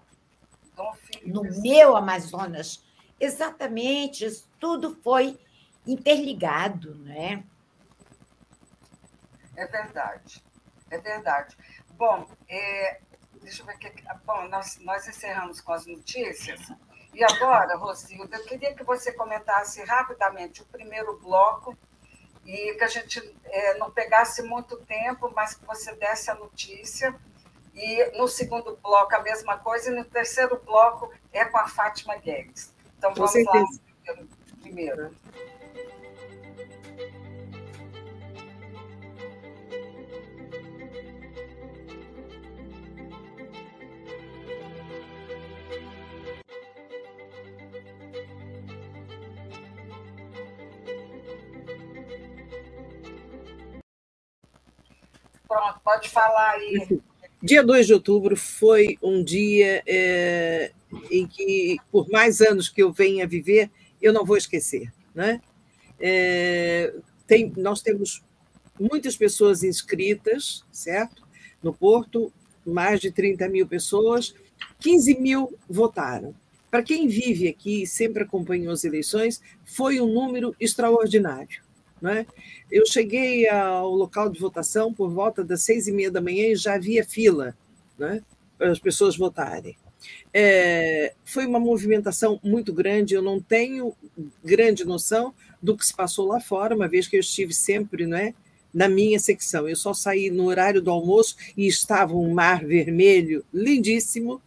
no 1.26 1.42
meu 1.60 1.96
Amazonas, 1.96 2.82
exatamente, 3.20 4.24
isso 4.24 4.48
tudo 4.58 4.96
foi 5.02 5.38
interligado, 5.86 6.94
né? 6.94 7.44
É 9.54 9.66
verdade, 9.66 10.42
é 10.90 10.98
verdade. 10.98 11.56
Bom, 11.90 12.26
é, 12.48 13.00
deixa 13.42 13.62
eu 13.62 13.66
ver 13.66 13.72
aqui. 13.72 13.90
Bom, 14.24 14.48
nós, 14.48 14.78
nós 14.80 15.06
encerramos 15.06 15.60
com 15.60 15.72
as 15.72 15.86
notícias. 15.86 16.60
E 17.12 17.22
agora, 17.22 17.76
Rosilda, 17.76 18.36
eu 18.36 18.44
queria 18.44 18.74
que 18.74 18.82
você 18.82 19.12
comentasse 19.12 19.82
rapidamente 19.84 20.62
o 20.62 20.66
primeiro 20.66 21.18
bloco 21.18 21.76
e 22.44 22.74
que 22.74 22.84
a 22.84 22.88
gente 22.88 23.20
é, 23.44 23.78
não 23.78 23.90
pegasse 23.90 24.42
muito 24.42 24.76
tempo, 24.78 25.30
mas 25.34 25.54
que 25.54 25.64
você 25.66 25.94
desse 25.94 26.30
a 26.30 26.34
notícia. 26.34 27.14
E 27.74 28.18
no 28.18 28.28
segundo 28.28 28.76
bloco, 28.82 29.14
a 29.14 29.22
mesma 29.22 29.58
coisa, 29.58 29.90
e 29.90 29.94
no 29.94 30.04
terceiro 30.04 30.60
bloco 30.64 31.10
é 31.32 31.44
com 31.44 31.58
a 31.58 31.68
Fátima 31.68 32.16
Guedes. 32.16 32.74
Então, 32.98 33.14
vamos 33.14 33.34
lá 33.34 33.64
primeiro. 34.60 35.14
Pronto, 55.52 55.80
pode 55.84 56.08
falar 56.08 56.52
aí. 56.52 56.98
Dia 57.42 57.62
2 57.62 57.86
de 57.86 57.92
outubro 57.92 58.34
foi 58.36 58.96
um 59.02 59.22
dia 59.22 59.82
é, 59.86 60.72
em 61.10 61.26
que, 61.26 61.76
por 61.90 62.08
mais 62.08 62.40
anos 62.40 62.70
que 62.70 62.82
eu 62.82 62.90
venha 62.90 63.26
viver, 63.26 63.70
eu 64.00 64.14
não 64.14 64.24
vou 64.24 64.38
esquecer. 64.38 64.90
Né? 65.14 65.42
É, 66.00 66.94
tem, 67.26 67.52
nós 67.58 67.82
temos 67.82 68.22
muitas 68.80 69.14
pessoas 69.14 69.62
inscritas, 69.62 70.64
certo? 70.72 71.22
No 71.62 71.74
Porto, 71.74 72.32
mais 72.64 72.98
de 72.98 73.12
30 73.12 73.46
mil 73.48 73.66
pessoas, 73.66 74.34
15 74.80 75.20
mil 75.20 75.58
votaram. 75.68 76.34
Para 76.70 76.82
quem 76.82 77.06
vive 77.06 77.46
aqui 77.46 77.82
e 77.82 77.86
sempre 77.86 78.22
acompanhou 78.22 78.72
as 78.72 78.84
eleições, 78.84 79.42
foi 79.66 80.00
um 80.00 80.10
número 80.10 80.56
extraordinário. 80.58 81.60
Né? 82.02 82.26
Eu 82.68 82.84
cheguei 82.84 83.48
ao 83.48 83.88
local 83.94 84.28
de 84.28 84.40
votação 84.40 84.92
por 84.92 85.08
volta 85.08 85.44
das 85.44 85.62
seis 85.62 85.86
e 85.86 85.92
meia 85.92 86.10
da 86.10 86.20
manhã 86.20 86.48
e 86.48 86.56
já 86.56 86.74
havia 86.74 87.04
fila 87.04 87.56
né, 87.96 88.20
para 88.58 88.72
as 88.72 88.80
pessoas 88.80 89.16
votarem. 89.16 89.76
É, 90.34 91.14
foi 91.24 91.46
uma 91.46 91.60
movimentação 91.60 92.40
muito 92.42 92.72
grande, 92.72 93.14
eu 93.14 93.22
não 93.22 93.40
tenho 93.40 93.94
grande 94.44 94.84
noção 94.84 95.32
do 95.62 95.76
que 95.76 95.86
se 95.86 95.94
passou 95.94 96.26
lá 96.26 96.40
fora, 96.40 96.74
uma 96.74 96.88
vez 96.88 97.06
que 97.06 97.14
eu 97.14 97.20
estive 97.20 97.54
sempre 97.54 98.04
né, 98.04 98.34
na 98.74 98.88
minha 98.88 99.20
secção. 99.20 99.68
Eu 99.68 99.76
só 99.76 99.94
saí 99.94 100.28
no 100.28 100.46
horário 100.46 100.82
do 100.82 100.90
almoço 100.90 101.36
e 101.56 101.68
estava 101.68 102.14
um 102.16 102.34
mar 102.34 102.64
vermelho 102.66 103.44
lindíssimo, 103.54 104.42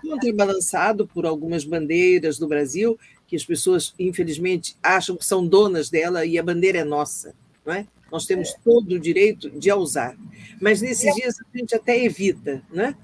contrabalançado 0.00 1.08
por 1.08 1.26
algumas 1.26 1.64
bandeiras 1.64 2.38
do 2.38 2.46
Brasil, 2.46 2.96
que 3.30 3.36
as 3.36 3.44
pessoas, 3.44 3.94
infelizmente, 3.96 4.76
acham 4.82 5.16
que 5.16 5.24
são 5.24 5.46
donas 5.46 5.88
dela 5.88 6.26
e 6.26 6.36
a 6.36 6.42
bandeira 6.42 6.78
é 6.78 6.84
nossa. 6.84 7.32
Não 7.64 7.72
é? 7.72 7.86
Nós 8.10 8.26
temos 8.26 8.48
é. 8.48 8.56
todo 8.64 8.96
o 8.96 8.98
direito 8.98 9.48
de 9.48 9.70
a 9.70 9.76
usar. 9.76 10.16
Mas 10.60 10.82
nesses 10.82 11.14
dias 11.14 11.36
a 11.40 11.56
gente 11.56 11.76
até 11.76 11.96
evita. 12.02 12.60
Né? 12.68 12.96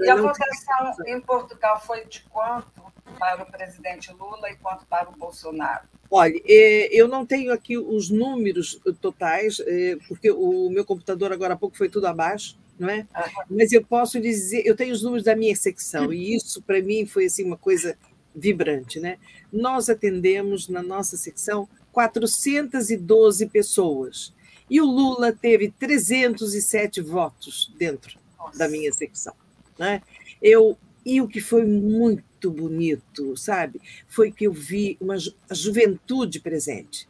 E 0.00 0.08
a 0.08 0.16
votação 0.16 0.94
em 1.06 1.20
Portugal 1.20 1.78
foi 1.78 2.06
de 2.06 2.22
quanto? 2.22 2.80
para 3.18 3.42
o 3.42 3.46
presidente 3.46 4.12
Lula 4.12 4.50
e 4.50 4.56
quanto 4.56 4.86
para 4.86 5.10
o 5.10 5.12
Bolsonaro? 5.12 5.86
Olha, 6.08 6.40
é, 6.46 6.88
eu 6.92 7.08
não 7.08 7.26
tenho 7.26 7.52
aqui 7.52 7.76
os 7.76 8.08
números 8.08 8.80
totais, 9.00 9.60
é, 9.66 9.96
porque 10.08 10.30
o 10.30 10.70
meu 10.70 10.84
computador 10.84 11.32
agora 11.32 11.54
há 11.54 11.56
pouco 11.56 11.76
foi 11.76 11.88
tudo 11.88 12.06
abaixo, 12.06 12.56
não 12.78 12.88
é? 12.88 13.06
Mas 13.50 13.72
eu 13.72 13.84
posso 13.84 14.20
dizer, 14.20 14.62
eu 14.64 14.76
tenho 14.76 14.92
os 14.92 15.02
números 15.02 15.24
da 15.24 15.34
minha 15.34 15.54
secção, 15.56 16.12
e 16.12 16.34
isso 16.34 16.62
para 16.62 16.80
mim 16.80 17.04
foi 17.04 17.26
assim 17.26 17.44
uma 17.44 17.56
coisa 17.56 17.98
vibrante, 18.34 19.00
né? 19.00 19.18
Nós 19.52 19.88
atendemos 19.88 20.68
na 20.68 20.82
nossa 20.82 21.16
secção 21.16 21.68
412 21.92 23.46
pessoas. 23.46 24.32
E 24.68 24.80
o 24.80 24.84
Lula 24.84 25.32
teve 25.32 25.70
307 25.72 27.00
votos 27.00 27.74
dentro 27.76 28.18
Nossa. 28.38 28.58
da 28.58 28.68
minha 28.68 28.92
secção. 28.92 29.34
Né? 29.76 30.00
Eu, 30.40 30.78
e 31.04 31.20
o 31.20 31.26
que 31.26 31.40
foi 31.40 31.64
muito 31.64 32.50
bonito, 32.50 33.36
sabe, 33.36 33.80
foi 34.08 34.30
que 34.30 34.46
eu 34.46 34.52
vi 34.52 34.96
uma 35.00 35.18
ju 35.18 35.32
a 35.48 35.54
juventude 35.54 36.38
presente. 36.38 37.08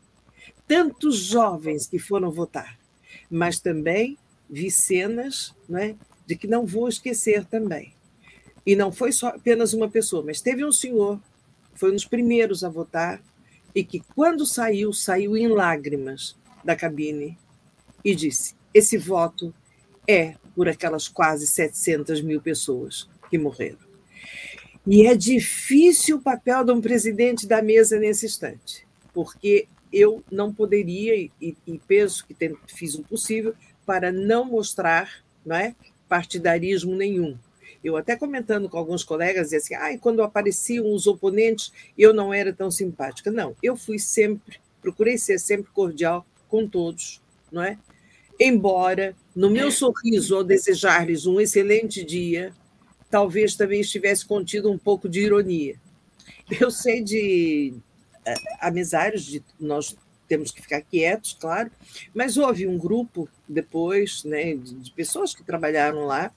Tantos 0.67 1.17
jovens 1.17 1.87
que 1.87 1.99
foram 1.99 2.31
votar, 2.31 2.79
mas 3.31 3.61
também 3.61 4.17
vi 4.49 4.71
cenas 4.71 5.55
né, 5.69 5.97
de 6.27 6.37
que 6.37 6.47
não 6.47 6.65
vou 6.65 6.89
esquecer 6.89 7.45
também. 7.45 7.93
E 8.65 8.77
não 8.77 8.93
foi 8.93 9.13
só 9.13 9.29
apenas 9.29 9.73
uma 9.73 9.89
pessoa, 9.89 10.23
mas 10.25 10.41
teve 10.41 10.65
um 10.65 10.73
senhor, 10.73 11.21
foi 11.75 11.91
um 11.91 11.95
dos 11.95 12.05
primeiros 12.05 12.63
a 12.63 12.69
votar, 12.69 13.23
e 13.75 13.85
que, 13.85 14.01
quando 14.15 14.45
saiu, 14.45 14.93
saiu 14.93 15.37
em 15.37 15.49
lágrimas 15.49 16.37
da 16.65 16.77
cabine 16.77 17.39
e 18.05 18.15
disse: 18.15 18.55
esse 18.75 18.99
voto 18.99 19.55
é 20.07 20.35
por 20.55 20.69
aquelas 20.69 21.09
quase 21.09 21.47
700 21.47 22.21
mil 22.23 22.41
pessoas 22.41 23.09
que 23.31 23.39
morreram. 23.39 23.79
E 24.87 25.07
é 25.07 25.15
difícil 25.15 26.17
o 26.17 26.23
papel 26.23 26.65
de 26.65 26.73
um 26.73 26.81
presidente 26.81 27.47
da 27.47 27.63
mesa 27.63 27.99
nesse 27.99 28.27
instante, 28.27 28.87
porque 29.13 29.69
eu 29.93 30.23
não 30.31 30.53
poderia, 30.53 31.15
e, 31.17 31.57
e 31.67 31.79
penso 31.87 32.27
que 32.27 32.35
tem, 32.35 32.57
fiz 32.67 32.95
o 32.95 33.03
possível, 33.03 33.55
para 33.85 34.11
não 34.11 34.45
mostrar 34.45 35.25
não 35.45 35.57
é, 35.57 35.75
partidarismo 36.09 36.95
nenhum. 36.95 37.37
Eu 37.83 37.97
até 37.97 38.15
comentando 38.17 38.69
com 38.69 38.77
alguns 38.77 39.03
colegas, 39.03 39.51
dizia 39.51 39.59
assim, 39.59 39.75
ah, 39.75 39.99
quando 39.99 40.23
apareciam 40.23 40.93
os 40.93 41.07
oponentes, 41.07 41.73
eu 41.97 42.13
não 42.13 42.33
era 42.33 42.53
tão 42.53 42.71
simpática. 42.71 43.31
Não, 43.31 43.57
eu 43.63 43.77
fui 43.77 43.99
sempre, 43.99 44.59
procurei 44.83 45.17
ser 45.17 45.39
sempre 45.39 45.71
cordial 45.73 46.27
com 46.49 46.69
todos, 46.69 47.23
não 47.51 47.63
é? 47.63 47.79
Embora 48.39 49.15
no 49.35 49.51
meu 49.51 49.71
sorriso 49.71 50.37
ao 50.37 50.45
desejar-lhes 50.45 51.27
um 51.27 51.41
excelente 51.41 52.05
dia, 52.05 52.53
talvez 53.11 53.55
também 53.55 53.81
estivesse 53.81 54.25
contido 54.27 54.71
um 54.71 54.79
pouco 54.79 55.09
de 55.09 55.21
ironia. 55.21 55.77
Eu 56.61 56.71
sei 56.71 57.03
de 57.03 57.75
uh, 58.27 58.57
amizades, 58.61 59.25
de 59.25 59.43
nós 59.59 59.97
temos 60.31 60.53
que 60.53 60.63
ficar 60.63 60.81
quietos, 60.81 61.37
claro, 61.39 61.73
mas 62.15 62.37
houve 62.37 62.65
um 62.65 62.79
grupo 62.79 63.29
depois, 63.49 64.23
né, 64.23 64.55
de, 64.55 64.93
pessoas 64.93 65.35
que 65.35 65.43
trabalharam 65.43 66.07
lá 66.07 66.31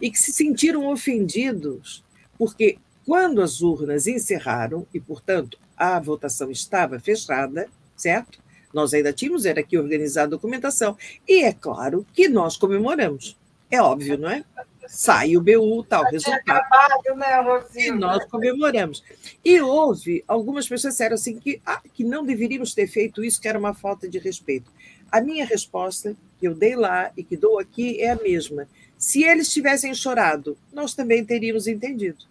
e 0.00 0.10
que 0.10 0.18
se 0.18 0.32
sentiram 0.32 0.88
ofendidos, 0.88 2.02
porque 2.36 2.76
quando 3.06 3.40
as 3.40 3.62
urnas 3.62 4.08
encerraram 4.08 4.84
e, 4.92 4.98
portanto, 4.98 5.56
a 5.76 6.00
votação 6.00 6.50
estava 6.50 6.98
fechada, 6.98 7.68
certo? 7.96 8.40
Nós 8.74 8.92
ainda 8.92 9.12
tínhamos, 9.12 9.46
era 9.46 9.60
aqui 9.60 9.78
organizar 9.78 10.24
a 10.24 10.26
documentação. 10.26 10.98
E 11.26 11.44
é 11.44 11.52
claro 11.52 12.04
que 12.12 12.28
nós 12.28 12.56
comemoramos. 12.56 13.36
É 13.70 13.80
óbvio, 13.80 14.18
não 14.18 14.28
é? 14.28 14.44
Sai 14.88 15.36
o 15.36 15.40
BU, 15.40 15.84
tal 15.84 16.04
resultado. 16.04 16.40
Acabado, 16.48 17.14
né, 17.16 17.40
Rosinho? 17.40 17.94
E 17.94 17.98
nós 17.98 18.24
comemoramos. 18.26 19.02
E 19.44 19.60
houve 19.60 20.24
algumas 20.26 20.68
pessoas 20.68 20.94
disseram 20.94 21.14
assim 21.14 21.38
que, 21.38 21.60
ah, 21.64 21.80
que 21.92 22.04
não 22.04 22.24
deveríamos 22.24 22.74
ter 22.74 22.86
feito 22.86 23.24
isso, 23.24 23.40
que 23.40 23.48
era 23.48 23.58
uma 23.58 23.74
falta 23.74 24.08
de 24.08 24.18
respeito. 24.18 24.70
A 25.10 25.20
minha 25.20 25.46
resposta, 25.46 26.16
que 26.38 26.46
eu 26.46 26.54
dei 26.54 26.74
lá 26.74 27.10
e 27.16 27.22
que 27.22 27.36
dou 27.36 27.58
aqui, 27.58 28.00
é 28.00 28.10
a 28.10 28.16
mesma. 28.16 28.68
Se 28.98 29.22
eles 29.22 29.52
tivessem 29.52 29.94
chorado, 29.94 30.56
nós 30.72 30.94
também 30.94 31.24
teríamos 31.24 31.66
entendido. 31.66 32.24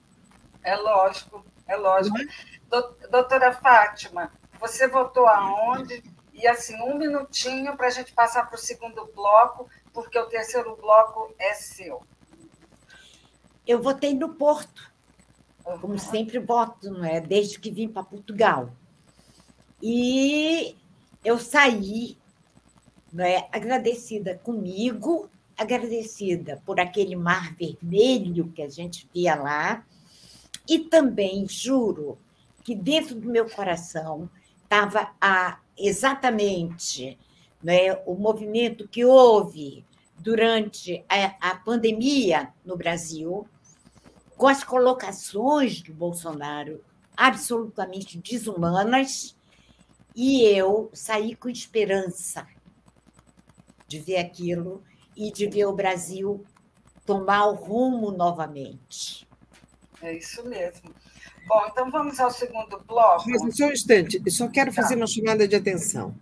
É 0.63 0.75
lógico, 0.75 1.45
é 1.67 1.75
lógico. 1.75 2.17
É? 2.17 2.25
Doutora 3.09 3.53
Fátima, 3.53 4.31
você 4.59 4.87
votou 4.87 5.27
aonde? 5.27 6.03
E 6.33 6.45
assim, 6.47 6.75
um 6.81 6.97
minutinho 6.97 7.77
para 7.77 7.87
a 7.87 7.91
gente 7.91 8.11
passar 8.13 8.47
para 8.47 8.55
o 8.55 8.59
segundo 8.59 9.05
bloco, 9.15 9.69
porque 9.93 10.19
o 10.19 10.25
terceiro 10.25 10.75
bloco 10.75 11.33
é 11.39 11.53
seu. 11.53 12.03
Eu 13.67 13.81
votei 13.81 14.13
no 14.13 14.29
Porto, 14.35 14.91
como 15.81 15.97
sempre 15.97 16.39
voto, 16.39 16.91
não 16.91 17.03
é? 17.03 17.19
Desde 17.19 17.59
que 17.59 17.71
vim 17.71 17.87
para 17.87 18.03
Portugal. 18.03 18.71
E 19.81 20.75
eu 21.23 21.39
saí 21.39 22.17
não 23.11 23.23
é, 23.23 23.47
agradecida 23.51 24.39
comigo 24.43 25.29
agradecida 25.57 26.61
por 26.65 26.79
aquele 26.79 27.15
mar 27.15 27.55
vermelho 27.55 28.51
que 28.51 28.61
a 28.61 28.69
gente 28.69 29.09
via 29.13 29.35
lá, 29.35 29.85
e 30.67 30.79
também 30.79 31.47
juro 31.47 32.17
que 32.63 32.75
dentro 32.75 33.15
do 33.15 33.29
meu 33.29 33.49
coração 33.49 34.29
estava 34.63 35.11
exatamente 35.77 37.17
né, 37.63 37.93
o 38.05 38.15
movimento 38.15 38.87
que 38.87 39.05
houve 39.05 39.85
durante 40.17 41.05
a, 41.07 41.51
a 41.51 41.55
pandemia 41.55 42.51
no 42.65 42.75
Brasil, 42.75 43.47
com 44.37 44.47
as 44.47 44.63
colocações 44.63 45.81
do 45.81 45.93
Bolsonaro 45.93 46.83
absolutamente 47.15 48.17
desumanas, 48.17 49.35
e 50.15 50.43
eu 50.43 50.89
saí 50.93 51.35
com 51.35 51.49
esperança 51.49 52.47
de 53.87 53.99
ver 53.99 54.17
aquilo 54.17 54.83
e 55.15 55.31
de 55.31 55.47
ver 55.47 55.65
o 55.65 55.73
Brasil 55.73 56.43
tomar 57.05 57.47
o 57.47 57.53
rumo 57.53 58.11
novamente. 58.11 59.27
É 60.01 60.17
isso 60.17 60.43
mesmo. 60.45 60.93
Bom, 61.47 61.67
então 61.67 61.91
vamos 61.91 62.19
ao 62.19 62.31
segundo 62.31 62.79
bloco. 62.79 63.29
Mas 63.29 63.55
só 63.55 63.65
um 63.65 63.71
instante, 63.71 64.21
eu 64.25 64.31
só 64.31 64.47
quero 64.47 64.73
fazer 64.73 64.95
tá. 64.95 65.01
uma 65.01 65.07
chamada 65.07 65.47
de 65.47 65.55
atenção. 65.55 66.15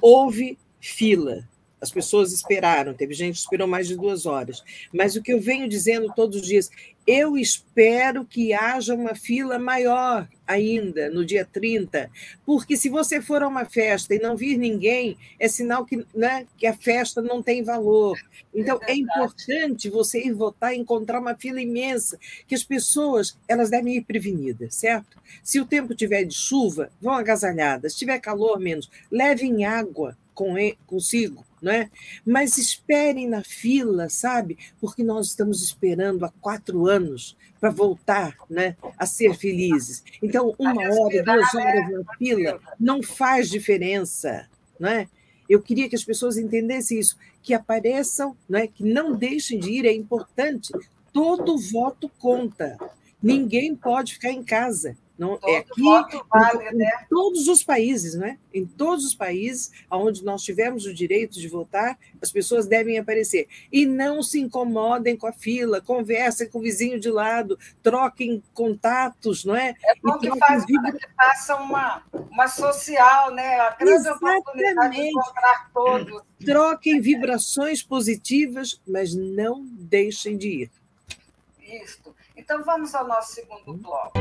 Houve 0.00 0.58
fila 0.80 1.48
as 1.84 1.92
pessoas 1.92 2.32
esperaram, 2.32 2.94
teve 2.94 3.14
gente 3.14 3.34
que 3.34 3.40
esperou 3.40 3.68
mais 3.68 3.86
de 3.86 3.94
duas 3.94 4.24
horas. 4.24 4.64
Mas 4.92 5.14
o 5.14 5.22
que 5.22 5.32
eu 5.32 5.40
venho 5.40 5.68
dizendo 5.68 6.12
todos 6.14 6.40
os 6.40 6.46
dias, 6.46 6.70
eu 7.06 7.36
espero 7.36 8.24
que 8.24 8.54
haja 8.54 8.94
uma 8.94 9.14
fila 9.14 9.58
maior 9.58 10.26
ainda 10.46 11.10
no 11.10 11.24
dia 11.24 11.46
30, 11.50 12.10
porque 12.46 12.76
se 12.76 12.88
você 12.88 13.20
for 13.20 13.42
a 13.42 13.48
uma 13.48 13.66
festa 13.66 14.14
e 14.14 14.18
não 14.18 14.36
vir 14.36 14.56
ninguém, 14.56 15.16
é 15.38 15.46
sinal 15.46 15.84
que, 15.84 16.04
né, 16.14 16.46
que 16.56 16.66
a 16.66 16.74
festa 16.74 17.20
não 17.20 17.42
tem 17.42 17.62
valor. 17.62 18.18
Então, 18.54 18.78
é, 18.82 18.92
é 18.92 18.96
importante 18.96 19.90
você 19.90 20.24
ir 20.24 20.32
votar 20.32 20.74
e 20.74 20.78
encontrar 20.78 21.20
uma 21.20 21.34
fila 21.34 21.60
imensa, 21.60 22.18
que 22.46 22.54
as 22.54 22.64
pessoas 22.64 23.38
elas 23.46 23.68
devem 23.68 23.96
ir 23.96 24.04
prevenidas, 24.04 24.74
certo? 24.74 25.18
Se 25.42 25.60
o 25.60 25.66
tempo 25.66 25.94
tiver 25.94 26.24
de 26.24 26.34
chuva, 26.34 26.90
vão 27.00 27.12
agasalhadas. 27.14 27.92
Se 27.92 27.98
tiver 27.98 28.18
calor, 28.18 28.58
menos. 28.58 28.90
Levem 29.10 29.64
água 29.66 30.16
com, 30.34 30.54
consigo 30.86 31.44
é? 31.70 31.90
Mas 32.26 32.58
esperem 32.58 33.28
na 33.28 33.42
fila, 33.42 34.08
sabe? 34.08 34.58
Porque 34.80 35.02
nós 35.02 35.28
estamos 35.28 35.62
esperando 35.62 36.24
há 36.24 36.32
quatro 36.40 36.86
anos 36.86 37.36
para 37.60 37.70
voltar 37.70 38.36
né, 38.50 38.76
a 38.98 39.06
ser 39.06 39.34
felizes. 39.34 40.02
Então, 40.22 40.54
uma 40.58 40.82
hora, 40.82 41.22
duas 41.22 41.54
horas 41.54 41.90
na 41.90 42.14
fila 42.18 42.60
não 42.78 43.02
faz 43.02 43.48
diferença, 43.48 44.48
não 44.78 44.88
é? 44.88 45.08
Eu 45.48 45.60
queria 45.60 45.88
que 45.88 45.96
as 45.96 46.04
pessoas 46.04 46.36
entendessem 46.36 46.98
isso, 46.98 47.16
que 47.42 47.52
apareçam, 47.52 48.36
é? 48.52 48.66
que 48.66 48.82
não 48.82 49.14
deixem 49.14 49.58
de 49.58 49.70
ir, 49.70 49.86
é 49.86 49.92
importante. 49.92 50.72
Todo 51.12 51.58
voto 51.58 52.10
conta. 52.18 52.78
Ninguém 53.22 53.74
pode 53.74 54.14
ficar 54.14 54.30
em 54.30 54.42
casa. 54.42 54.96
Não, 55.16 55.38
é 55.44 55.58
aqui 55.58 55.80
vale, 56.28 56.68
em, 56.70 56.74
né? 56.74 56.90
em, 57.02 57.08
todos 57.08 57.46
os 57.46 57.62
países, 57.62 58.16
né? 58.16 58.36
Em 58.52 58.66
todos 58.66 59.04
os 59.04 59.14
países 59.14 59.70
onde 59.88 60.24
nós 60.24 60.42
tivemos 60.42 60.86
o 60.86 60.94
direito 60.94 61.38
de 61.38 61.46
votar, 61.46 61.96
as 62.20 62.32
pessoas 62.32 62.66
devem 62.66 62.98
aparecer. 62.98 63.46
E 63.70 63.86
não 63.86 64.24
se 64.24 64.40
incomodem 64.40 65.16
com 65.16 65.28
a 65.28 65.32
fila, 65.32 65.80
conversem 65.80 66.48
com 66.48 66.58
o 66.58 66.62
vizinho 66.62 66.98
de 66.98 67.10
lado, 67.10 67.56
troquem 67.80 68.42
contatos, 68.52 69.44
não 69.44 69.54
é? 69.54 69.74
É 69.84 69.94
bom 70.02 70.18
que, 70.18 70.36
faz, 70.36 70.64
que 70.64 70.74
faça 71.16 71.56
uma, 71.56 72.02
uma 72.30 72.48
social, 72.48 73.30
né? 73.30 73.60
A 73.60 73.70
grande 73.76 74.08
Exatamente. 74.08 74.40
oportunidade 74.40 74.96
de 74.96 75.02
encontrar 75.02 75.70
todos. 75.72 76.22
Troquem 76.44 77.00
vibrações 77.00 77.82
positivas, 77.82 78.82
mas 78.86 79.14
não 79.14 79.64
deixem 79.64 80.36
de 80.36 80.48
ir. 80.48 80.70
Isso. 81.60 82.14
Então, 82.36 82.64
vamos 82.64 82.94
ao 82.94 83.06
nosso 83.06 83.32
segundo 83.32 83.74
bloco. 83.74 84.12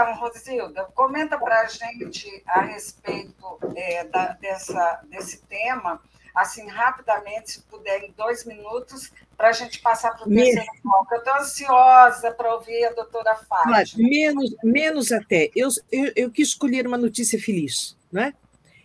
Então, 0.00 0.14
Rosilda, 0.14 0.84
comenta 0.94 1.36
para 1.36 1.62
a 1.62 1.66
gente 1.66 2.40
a 2.46 2.60
respeito 2.60 3.58
é, 3.74 4.04
da, 4.04 4.28
dessa, 4.34 5.00
desse 5.10 5.42
tema, 5.48 6.00
assim, 6.32 6.68
rapidamente, 6.68 7.50
se 7.50 7.62
puder, 7.62 8.04
em 8.04 8.12
dois 8.12 8.44
minutos, 8.44 9.10
para 9.36 9.48
a 9.48 9.52
gente 9.52 9.80
passar 9.80 10.12
para 10.12 10.28
o 10.28 10.32
terceiro 10.32 10.70
bloco. 10.84 11.12
Eu 11.12 11.18
estou 11.18 11.34
ansiosa 11.34 12.30
para 12.30 12.54
ouvir 12.54 12.84
a 12.84 12.92
doutora 12.92 13.34
Fátima. 13.34 13.72
Claro, 13.72 13.88
menos, 13.96 14.54
menos 14.62 15.10
até. 15.10 15.50
Eu, 15.52 15.68
eu, 15.90 16.12
eu, 16.14 16.30
quis 16.30 16.48
escolher 16.48 16.86
uma 16.86 16.96
notícia 16.96 17.40
feliz, 17.40 17.96
né? 18.12 18.34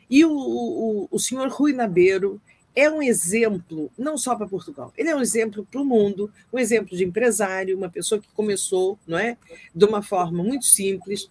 E 0.10 0.26
o, 0.26 0.32
o, 0.32 1.08
o 1.12 1.20
senhor 1.20 1.48
Rui 1.50 1.74
Nabeiro 1.74 2.42
é 2.76 2.90
um 2.90 3.02
exemplo, 3.02 3.92
não 3.98 4.18
só 4.18 4.36
para 4.36 4.48
Portugal, 4.48 4.92
ele 4.98 5.10
é 5.10 5.16
um 5.16 5.22
exemplo 5.22 5.68
para 5.70 5.82
o 5.82 5.86
mundo, 5.86 6.32
um 6.52 6.58
exemplo 6.58 6.98
de 6.98 7.04
empresário, 7.04 7.78
uma 7.78 7.90
pessoa 7.90 8.20
que 8.20 8.28
começou 8.34 8.98
não 9.06 9.18
é, 9.18 9.38
de 9.74 9.86
uma 9.86 10.02
forma 10.02 10.44
muito 10.44 10.66
simples. 10.66 11.30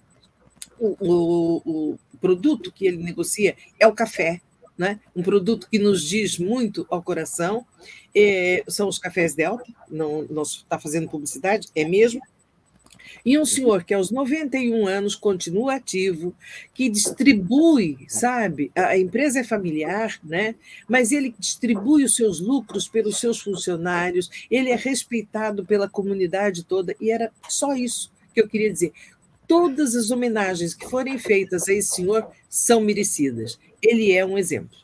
O, 0.79 0.97
o, 1.01 1.63
o 1.65 1.99
produto 2.21 2.73
que 2.73 2.87
ele 2.87 2.97
negocia 2.97 3.57
é 3.79 3.87
o 3.87 3.93
café, 3.93 4.41
né? 4.77 5.01
um 5.15 5.23
produto 5.23 5.69
que 5.71 5.79
nos 5.79 6.03
diz 6.03 6.39
muito 6.39 6.87
ao 6.91 7.03
coração, 7.03 7.67
é, 8.15 8.63
são 8.69 8.89
os 8.89 8.99
cafés 8.99 9.35
Delta, 9.35 9.65
não 9.89 10.27
está 10.43 10.79
fazendo 10.79 11.09
publicidade, 11.09 11.69
é 11.75 11.85
mesmo, 11.85 12.21
e 13.25 13.39
um 13.39 13.45
senhor 13.45 13.85
que 13.85 13.95
aos 13.95 14.11
91 14.11 14.87
anos 14.87 15.15
continua 15.15 15.77
ativo, 15.77 16.35
que 16.75 16.89
distribui, 16.89 17.99
sabe? 18.09 18.71
A 18.75 18.97
empresa 18.99 19.41
é 19.41 19.45
familiar, 19.45 20.19
né? 20.23 20.55
Mas 20.89 21.13
ele 21.13 21.35
distribui 21.39 22.05
os 22.05 22.17
seus 22.17 22.41
lucros 22.41 22.89
pelos 22.89 23.19
seus 23.19 23.41
funcionários, 23.41 24.31
ele 24.51 24.71
é 24.71 24.77
respeitado 24.77 25.65
pela 25.65 25.89
comunidade 25.89 26.65
toda, 26.65 26.95
e 27.01 27.11
era 27.11 27.31
só 27.49 27.75
isso 27.75 28.13
que 28.35 28.41
eu 28.41 28.49
queria 28.49 28.73
dizer. 28.73 28.93
Todas 29.47 29.95
as 29.95 30.11
homenagens 30.11 30.75
que 30.75 30.89
forem 30.89 31.19
feitas 31.19 31.69
a 31.69 31.73
esse 31.73 31.97
senhor 31.97 32.31
são 32.49 32.81
merecidas. 32.81 33.59
Ele 33.83 34.13
é 34.13 34.25
um 34.25 34.39
exemplo. 34.39 34.83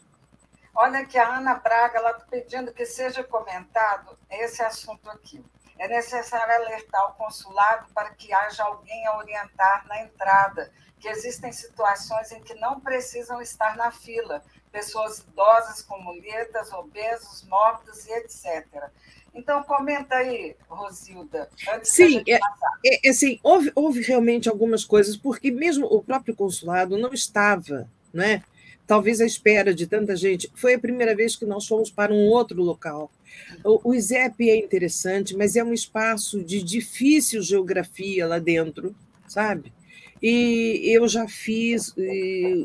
Olha 0.75 1.05
que 1.05 1.19
a 1.19 1.39
Ana 1.39 1.55
Braga 1.55 1.99
está 1.99 2.13
pedindo 2.31 2.73
que 2.73 2.87
seja 2.87 3.25
comentado 3.25 4.17
esse 4.31 4.63
assunto 4.63 5.11
aqui 5.11 5.43
é 5.79 5.89
necessário 5.89 6.55
alertar 6.55 7.11
o 7.11 7.15
consulado 7.15 7.87
para 7.95 8.11
que 8.11 8.33
haja 8.33 8.65
alguém 8.65 9.07
a 9.07 9.17
orientar 9.17 9.87
na 9.87 10.03
entrada, 10.03 10.73
que 10.99 11.09
existem 11.09 11.53
situações 11.53 12.33
em 12.33 12.43
que 12.43 12.55
não 12.55 12.81
precisam 12.81 13.41
estar 13.41 13.77
na 13.77 13.91
fila, 13.91 14.43
pessoas 14.73 15.21
idosas 15.21 15.83
com 15.83 15.99
muletas, 16.01 16.73
obesos, 16.73 17.45
mórbidos 17.45 18.07
e 18.07 18.13
etc. 18.13 18.91
Então, 19.35 19.63
comenta 19.63 20.17
aí, 20.17 20.57
Rosilda. 20.69 21.49
Sim, 21.85 22.25
é, 22.27 22.39
é, 22.85 23.11
assim, 23.11 23.39
houve, 23.43 23.71
houve 23.75 24.03
realmente 24.03 24.49
algumas 24.49 24.85
coisas, 24.85 25.17
porque 25.17 25.51
mesmo 25.51 25.87
o 25.87 26.03
próprio 26.03 26.35
consulado 26.35 26.99
não 26.99 27.13
estava, 27.13 27.89
né? 28.13 28.43
Talvez 28.89 29.21
à 29.21 29.27
espera 29.27 29.75
de 29.75 29.87
tanta 29.87 30.17
gente. 30.17 30.51
Foi 30.55 30.75
a 30.75 30.79
primeira 30.79 31.15
vez 31.15 31.37
que 31.37 31.45
nós 31.45 31.67
fomos 31.67 31.91
para 31.91 32.13
um 32.13 32.27
outro 32.27 32.61
local. 32.63 33.13
O, 33.63 33.95
ISEP 33.95 34.49
é 34.49 34.57
interessante, 34.57 35.37
mas 35.37 35.55
é 35.55 35.63
um 35.63 35.75
espaço 35.75 36.43
de 36.43 36.63
difícil 36.63 37.43
geografia 37.43 38.27
lá 38.27 38.39
dentro, 38.39 38.97
sabe? 39.29 39.73
E 40.21 40.83
eu 40.87 41.07
já 41.07 41.29
fiz, 41.29 41.95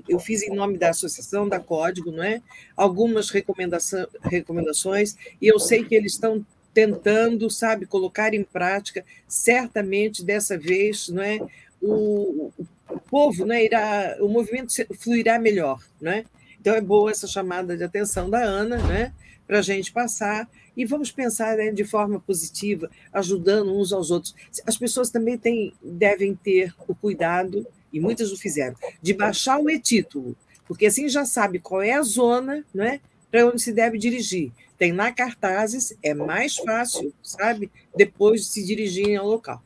eu 0.07 0.17
fiz 0.17 0.41
em 0.41 0.55
nome 0.55 0.77
da 0.77 0.89
associação, 0.89 1.47
da 1.47 1.59
Código, 1.59 2.09
não 2.09 2.23
é? 2.23 2.41
algumas 2.75 3.29
recomendação, 3.29 4.07
recomendações, 4.23 5.15
e 5.39 5.47
eu 5.47 5.59
sei 5.59 5.83
que 5.83 5.93
eles 5.93 6.13
estão 6.13 6.43
tentando, 6.73 7.51
sabe, 7.51 7.85
colocar 7.85 8.33
em 8.33 8.43
prática, 8.43 9.05
certamente 9.27 10.23
dessa 10.23 10.57
vez, 10.57 11.09
não 11.09 11.21
é? 11.21 11.39
o, 11.83 12.51
o 12.57 12.65
povo 13.09 13.45
né, 13.45 13.63
irá, 13.63 14.17
o 14.19 14.27
movimento 14.27 14.73
fluirá 14.99 15.39
melhor. 15.39 15.81
Né? 16.01 16.25
Então 16.59 16.75
é 16.75 16.81
boa 16.81 17.11
essa 17.11 17.27
chamada 17.27 17.75
de 17.75 17.83
atenção 17.83 18.29
da 18.29 18.41
Ana, 18.41 18.77
né, 18.77 19.13
para 19.45 19.59
a 19.59 19.61
gente 19.61 19.91
passar 19.91 20.49
e 20.75 20.85
vamos 20.85 21.11
pensar 21.11 21.57
né, 21.57 21.71
de 21.71 21.83
forma 21.83 22.19
positiva, 22.19 22.89
ajudando 23.11 23.77
uns 23.77 23.93
aos 23.93 24.11
outros. 24.11 24.35
As 24.65 24.77
pessoas 24.77 25.09
também 25.09 25.37
têm, 25.37 25.73
devem 25.81 26.35
ter 26.35 26.73
o 26.87 26.95
cuidado, 26.95 27.65
e 27.91 27.99
muitas 27.99 28.31
o 28.31 28.37
fizeram, 28.37 28.75
de 29.01 29.13
baixar 29.13 29.59
o 29.59 29.69
e-título, 29.69 30.35
porque 30.67 30.87
assim 30.87 31.07
já 31.07 31.25
sabe 31.25 31.59
qual 31.59 31.81
é 31.81 31.91
a 31.91 32.01
zona 32.01 32.65
né, 32.73 32.99
para 33.29 33.45
onde 33.47 33.61
se 33.61 33.71
deve 33.71 33.99
dirigir. 33.99 34.51
Tem 34.77 34.91
lá 34.91 35.11
cartazes, 35.11 35.95
é 36.01 36.13
mais 36.13 36.55
fácil, 36.55 37.13
sabe, 37.21 37.71
depois 37.95 38.41
de 38.41 38.47
se 38.47 38.65
dirigirem 38.65 39.15
ao 39.15 39.27
local. 39.27 39.63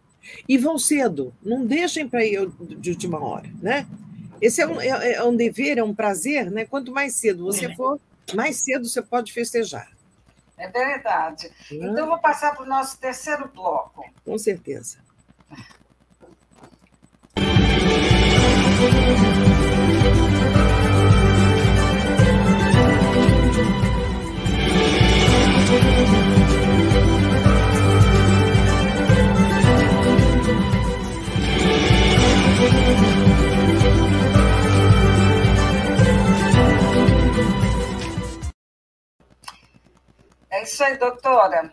E 0.47 0.57
vão 0.57 0.77
cedo, 0.77 1.33
não 1.43 1.65
deixem 1.65 2.07
para 2.07 2.25
ir 2.25 2.49
de 2.59 2.91
última 2.91 3.19
hora, 3.23 3.49
né? 3.61 3.87
Esse 4.41 4.61
é 4.61 4.67
um, 4.67 4.79
é, 4.79 5.13
é 5.13 5.23
um 5.23 5.35
dever, 5.35 5.77
é 5.77 5.83
um 5.83 5.95
prazer, 5.95 6.51
né? 6.51 6.65
Quanto 6.65 6.91
mais 6.91 7.15
cedo 7.15 7.45
você 7.45 7.65
é. 7.65 7.75
for, 7.75 7.99
mais 8.33 8.57
cedo 8.57 8.87
você 8.87 9.01
pode 9.01 9.33
festejar. 9.33 9.89
É 10.57 10.67
verdade. 10.67 11.51
Então, 11.71 12.07
vou 12.07 12.19
passar 12.19 12.55
para 12.55 12.63
o 12.63 12.67
nosso 12.67 12.99
terceiro 12.99 13.47
bloco. 13.53 14.03
Com 14.25 14.37
certeza. 14.37 14.97
Aí, 40.87 40.97
doutora. 40.97 41.69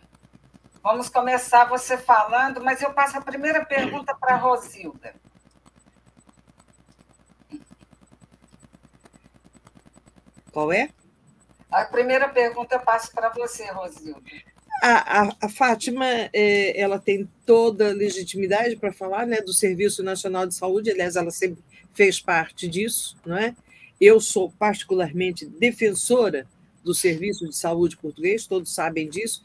Vamos 0.83 1.07
começar 1.07 1.63
você 1.63 1.97
falando, 1.97 2.61
mas 2.61 2.81
eu 2.81 2.91
passo 2.91 3.17
a 3.17 3.21
primeira 3.21 3.63
pergunta 3.63 4.13
para 4.13 4.33
a 4.33 4.37
Rosilda. 4.37 5.15
Qual 10.51 10.69
é? 10.73 10.89
A 11.71 11.85
primeira 11.85 12.27
pergunta 12.27 12.75
eu 12.75 12.81
passo 12.81 13.13
para 13.13 13.29
você, 13.29 13.71
Rosilda. 13.71 14.19
A, 14.83 15.21
a, 15.21 15.35
a, 15.43 15.49
Fátima 15.49 16.05
é, 16.33 16.77
ela 16.77 16.99
tem 16.99 17.25
toda 17.45 17.91
a 17.91 17.93
legitimidade 17.93 18.75
para 18.75 18.91
falar 18.91 19.25
né, 19.25 19.39
do 19.39 19.53
Serviço 19.53 20.03
Nacional 20.03 20.45
de 20.45 20.55
Saúde, 20.55 20.91
aliás, 20.91 21.15
ela 21.15 21.31
sempre 21.31 21.63
fez 21.93 22.19
parte 22.19 22.67
disso, 22.67 23.15
não 23.25 23.37
é? 23.37 23.55
Eu 23.99 24.19
sou 24.19 24.51
particularmente 24.51 25.45
defensora 25.45 26.45
do 26.85 26.93
Serviço 26.93 27.49
de 27.49 27.55
Saúde 27.55 27.97
português, 27.97 28.45
todos 28.45 28.73
sabem 28.73 29.09
disso. 29.09 29.41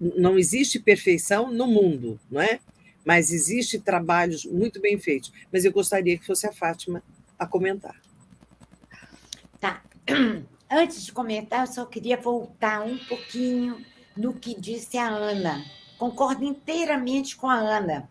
Não 0.00 0.38
existe 0.38 0.78
perfeição 0.78 1.50
no 1.50 1.66
mundo, 1.66 2.18
não 2.30 2.40
é? 2.40 2.60
Mas 3.04 3.32
existe 3.32 3.78
trabalhos 3.78 4.44
muito 4.44 4.80
bem 4.80 4.98
feitos. 4.98 5.32
Mas 5.52 5.64
eu 5.64 5.72
gostaria 5.72 6.16
que 6.16 6.24
fosse 6.24 6.46
a 6.46 6.52
Fátima 6.52 7.02
a 7.38 7.46
comentar. 7.46 8.00
Tá. 9.60 9.82
Antes 10.70 11.04
de 11.04 11.12
comentar, 11.12 11.66
eu 11.66 11.72
só 11.72 11.84
queria 11.84 12.16
voltar 12.16 12.80
um 12.82 12.96
pouquinho 12.96 13.84
no 14.16 14.32
que 14.32 14.58
disse 14.58 14.96
a 14.96 15.08
Ana. 15.08 15.64
Concordo 15.98 16.44
inteiramente 16.44 17.36
com 17.36 17.48
a 17.48 17.58
Ana. 17.58 18.08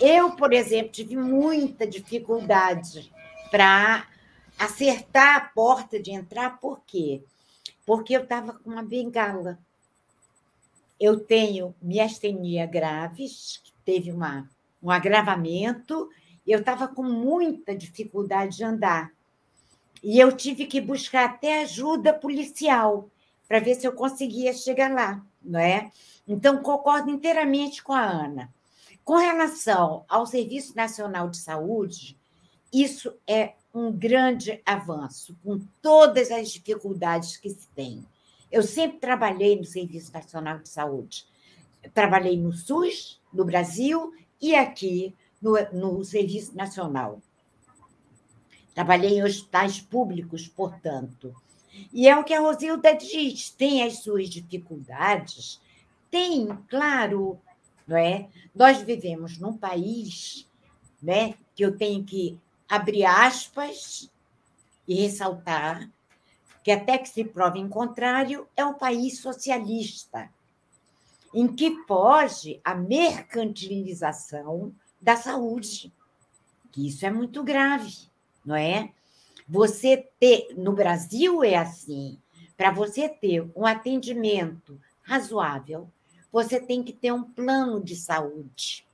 Eu, 0.00 0.32
por 0.32 0.52
exemplo, 0.52 0.92
tive 0.92 1.16
muita 1.16 1.86
dificuldade 1.86 3.10
para 3.50 4.06
acertar 4.58 5.36
a 5.36 5.40
porta 5.40 6.00
de 6.00 6.10
entrar, 6.10 6.58
por 6.60 6.80
quê? 6.86 7.22
Porque 7.24 7.35
eu 8.14 8.22
estava 8.22 8.52
com 8.52 8.70
uma 8.70 8.82
bengala. 8.82 9.58
Eu 10.98 11.20
tenho 11.20 11.74
miastenia 11.80 12.66
graves, 12.66 13.62
teve 13.84 14.10
uma, 14.10 14.50
um 14.82 14.90
agravamento, 14.90 16.10
e 16.46 16.52
eu 16.52 16.60
estava 16.60 16.88
com 16.88 17.02
muita 17.02 17.76
dificuldade 17.76 18.56
de 18.56 18.64
andar. 18.64 19.12
E 20.02 20.18
eu 20.18 20.32
tive 20.32 20.66
que 20.66 20.80
buscar 20.80 21.24
até 21.26 21.62
ajuda 21.62 22.12
policial 22.12 23.08
para 23.48 23.60
ver 23.60 23.74
se 23.74 23.86
eu 23.86 23.92
conseguia 23.92 24.52
chegar 24.52 24.90
lá, 24.90 25.24
não 25.42 25.60
é? 25.60 25.90
Então, 26.26 26.62
concordo 26.62 27.10
inteiramente 27.10 27.82
com 27.82 27.92
a 27.92 28.02
Ana. 28.02 28.52
Com 29.04 29.16
relação 29.16 30.04
ao 30.08 30.26
Serviço 30.26 30.74
Nacional 30.74 31.28
de 31.30 31.36
Saúde, 31.36 32.18
isso 32.72 33.14
é 33.26 33.54
um 33.76 33.92
grande 33.92 34.62
avanço, 34.64 35.36
com 35.44 35.60
todas 35.82 36.30
as 36.30 36.50
dificuldades 36.50 37.36
que 37.36 37.50
se 37.50 37.68
tem. 37.74 38.02
Eu 38.50 38.62
sempre 38.62 38.98
trabalhei 38.98 39.54
no 39.54 39.66
Serviço 39.66 40.10
Nacional 40.14 40.60
de 40.60 40.68
Saúde. 40.70 41.26
trabalhei 41.92 42.38
no 42.38 42.52
SUS, 42.52 43.20
no 43.30 43.44
Brasil, 43.44 44.14
e 44.40 44.54
aqui 44.54 45.14
no, 45.42 45.52
no 45.72 46.02
Serviço 46.04 46.56
Nacional. 46.56 47.20
Trabalhei 48.74 49.18
em 49.18 49.22
hospitais 49.22 49.78
públicos, 49.78 50.48
portanto. 50.48 51.34
E 51.92 52.08
é 52.08 52.16
o 52.16 52.24
que 52.24 52.32
a 52.32 52.40
Rosilda 52.40 52.94
diz: 52.94 53.50
tem 53.50 53.82
as 53.82 53.98
suas 53.98 54.30
dificuldades, 54.30 55.60
tem, 56.10 56.48
claro, 56.68 57.38
não 57.86 57.98
é? 57.98 58.26
Nós 58.54 58.80
vivemos 58.80 59.38
num 59.38 59.56
país 59.56 60.48
né, 61.02 61.34
que 61.54 61.62
eu 61.62 61.76
tenho 61.76 62.02
que 62.02 62.40
abrir 62.68 63.04
aspas 63.04 64.10
e 64.86 64.94
ressaltar 64.94 65.90
que, 66.62 66.70
até 66.70 66.98
que 66.98 67.08
se 67.08 67.24
prove 67.24 67.58
em 67.58 67.68
contrário, 67.68 68.48
é 68.56 68.64
um 68.64 68.74
país 68.74 69.20
socialista, 69.20 70.28
em 71.32 71.46
que 71.46 71.70
pode 71.84 72.60
a 72.64 72.74
mercantilização 72.74 74.74
da 75.00 75.16
saúde, 75.16 75.92
que 76.72 76.88
isso 76.88 77.06
é 77.06 77.10
muito 77.10 77.44
grave, 77.44 78.10
não 78.44 78.56
é? 78.56 78.92
Você 79.48 80.08
ter, 80.18 80.48
no 80.56 80.72
Brasil 80.72 81.44
é 81.44 81.54
assim, 81.54 82.18
para 82.56 82.70
você 82.70 83.08
ter 83.08 83.48
um 83.54 83.64
atendimento 83.64 84.80
razoável, 85.02 85.88
você 86.32 86.60
tem 86.60 86.82
que 86.82 86.92
ter 86.92 87.12
um 87.12 87.22
plano 87.22 87.82
de 87.82 87.94
saúde 87.94 88.85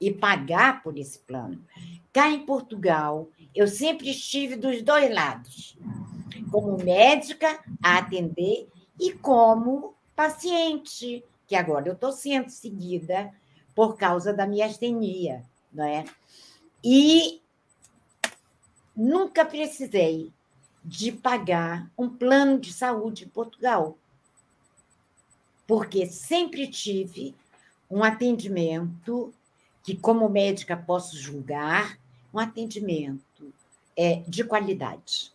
e 0.00 0.12
pagar 0.12 0.82
por 0.82 0.98
esse 0.98 1.18
plano. 1.18 1.64
Cá 2.12 2.30
em 2.30 2.44
Portugal, 2.44 3.28
eu 3.54 3.66
sempre 3.66 4.10
estive 4.10 4.56
dos 4.56 4.82
dois 4.82 5.12
lados, 5.12 5.76
como 6.50 6.76
médica 6.82 7.60
a 7.82 7.98
atender 7.98 8.68
e 9.00 9.12
como 9.12 9.94
paciente, 10.14 11.24
que 11.46 11.54
agora 11.54 11.88
eu 11.88 11.94
estou 11.94 12.12
sendo 12.12 12.48
seguida 12.50 13.32
por 13.74 13.96
causa 13.96 14.32
da 14.32 14.46
minha 14.46 14.66
astenia, 14.66 15.44
não 15.72 15.84
é? 15.84 16.04
E 16.82 17.42
nunca 18.94 19.44
precisei 19.44 20.32
de 20.82 21.12
pagar 21.12 21.90
um 21.98 22.08
plano 22.08 22.58
de 22.58 22.72
saúde 22.72 23.24
em 23.24 23.28
Portugal, 23.28 23.98
porque 25.66 26.06
sempre 26.06 26.68
tive 26.68 27.34
um 27.90 28.02
atendimento 28.02 29.34
que, 29.86 29.96
como 29.96 30.28
médica, 30.28 30.76
posso 30.76 31.16
julgar, 31.16 31.96
um 32.34 32.40
atendimento 32.40 33.54
é, 33.96 34.16
de 34.26 34.42
qualidade. 34.42 35.32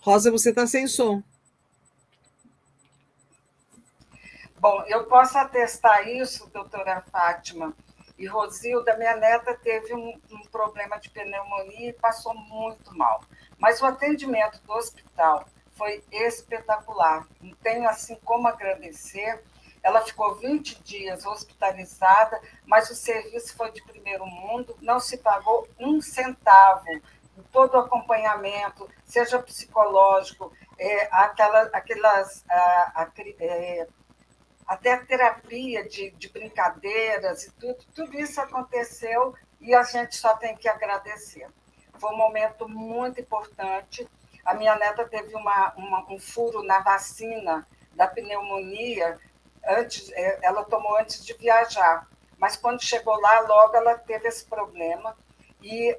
Rosa, 0.00 0.32
você 0.32 0.50
está 0.50 0.66
sem 0.66 0.88
som. 0.88 1.22
Bom, 4.58 4.82
eu 4.88 5.04
posso 5.04 5.38
atestar 5.38 6.08
isso, 6.08 6.50
doutora 6.50 7.02
Fátima. 7.02 7.72
E 8.20 8.26
Rosilda, 8.26 8.98
minha 8.98 9.16
neta, 9.16 9.54
teve 9.54 9.94
um, 9.94 10.20
um, 10.30 10.42
problema 10.52 10.98
de 11.00 11.08
pneumonia 11.08 11.88
e 11.88 11.92
passou 11.94 12.34
muito 12.34 12.94
mal. 12.94 13.22
Mas 13.58 13.80
o 13.80 13.86
atendimento 13.86 14.60
do 14.62 14.74
hospital 14.74 15.46
foi 15.72 16.04
espetacular. 16.12 17.26
Não 17.40 17.54
tenho 17.56 17.88
assim 17.88 18.16
como 18.16 18.46
agradecer. 18.46 19.42
Ela 19.82 20.02
ficou 20.02 20.34
20 20.34 20.82
dias 20.82 21.24
hospitalizada, 21.24 22.38
mas 22.66 22.90
o 22.90 22.94
serviço 22.94 23.56
foi 23.56 23.72
de 23.72 23.82
primeiro 23.84 24.26
mundo, 24.26 24.76
não 24.82 25.00
se 25.00 25.16
pagou 25.16 25.66
um 25.78 26.02
centavo 26.02 26.84
todo 27.50 27.72
o 27.72 27.78
acompanhamento, 27.78 28.86
seja 29.06 29.38
psicológico, 29.38 30.52
é, 30.78 31.08
aquela, 31.10 31.62
aquelas, 31.72 32.44
a, 32.50 33.02
a, 33.02 33.10
é, 33.40 33.88
até 34.70 34.96
terapia 34.98 35.82
de, 35.88 36.12
de 36.12 36.28
brincadeiras 36.28 37.42
e 37.42 37.50
tudo, 37.54 37.84
tudo 37.92 38.16
isso 38.16 38.40
aconteceu 38.40 39.34
e 39.60 39.74
a 39.74 39.82
gente 39.82 40.14
só 40.14 40.36
tem 40.36 40.56
que 40.56 40.68
agradecer. 40.68 41.48
Foi 41.98 42.12
um 42.12 42.16
momento 42.16 42.68
muito 42.68 43.20
importante. 43.20 44.08
A 44.44 44.54
minha 44.54 44.76
neta 44.76 45.08
teve 45.08 45.34
uma, 45.34 45.74
uma, 45.74 46.06
um 46.08 46.20
furo 46.20 46.62
na 46.62 46.78
vacina 46.78 47.66
da 47.96 48.06
pneumonia, 48.06 49.18
antes, 49.66 50.08
é, 50.12 50.38
ela 50.40 50.62
tomou 50.62 50.96
antes 50.98 51.24
de 51.26 51.34
viajar, 51.34 52.08
mas 52.38 52.54
quando 52.54 52.80
chegou 52.80 53.20
lá, 53.20 53.40
logo 53.40 53.76
ela 53.76 53.98
teve 53.98 54.28
esse 54.28 54.46
problema. 54.46 55.16
E 55.60 55.98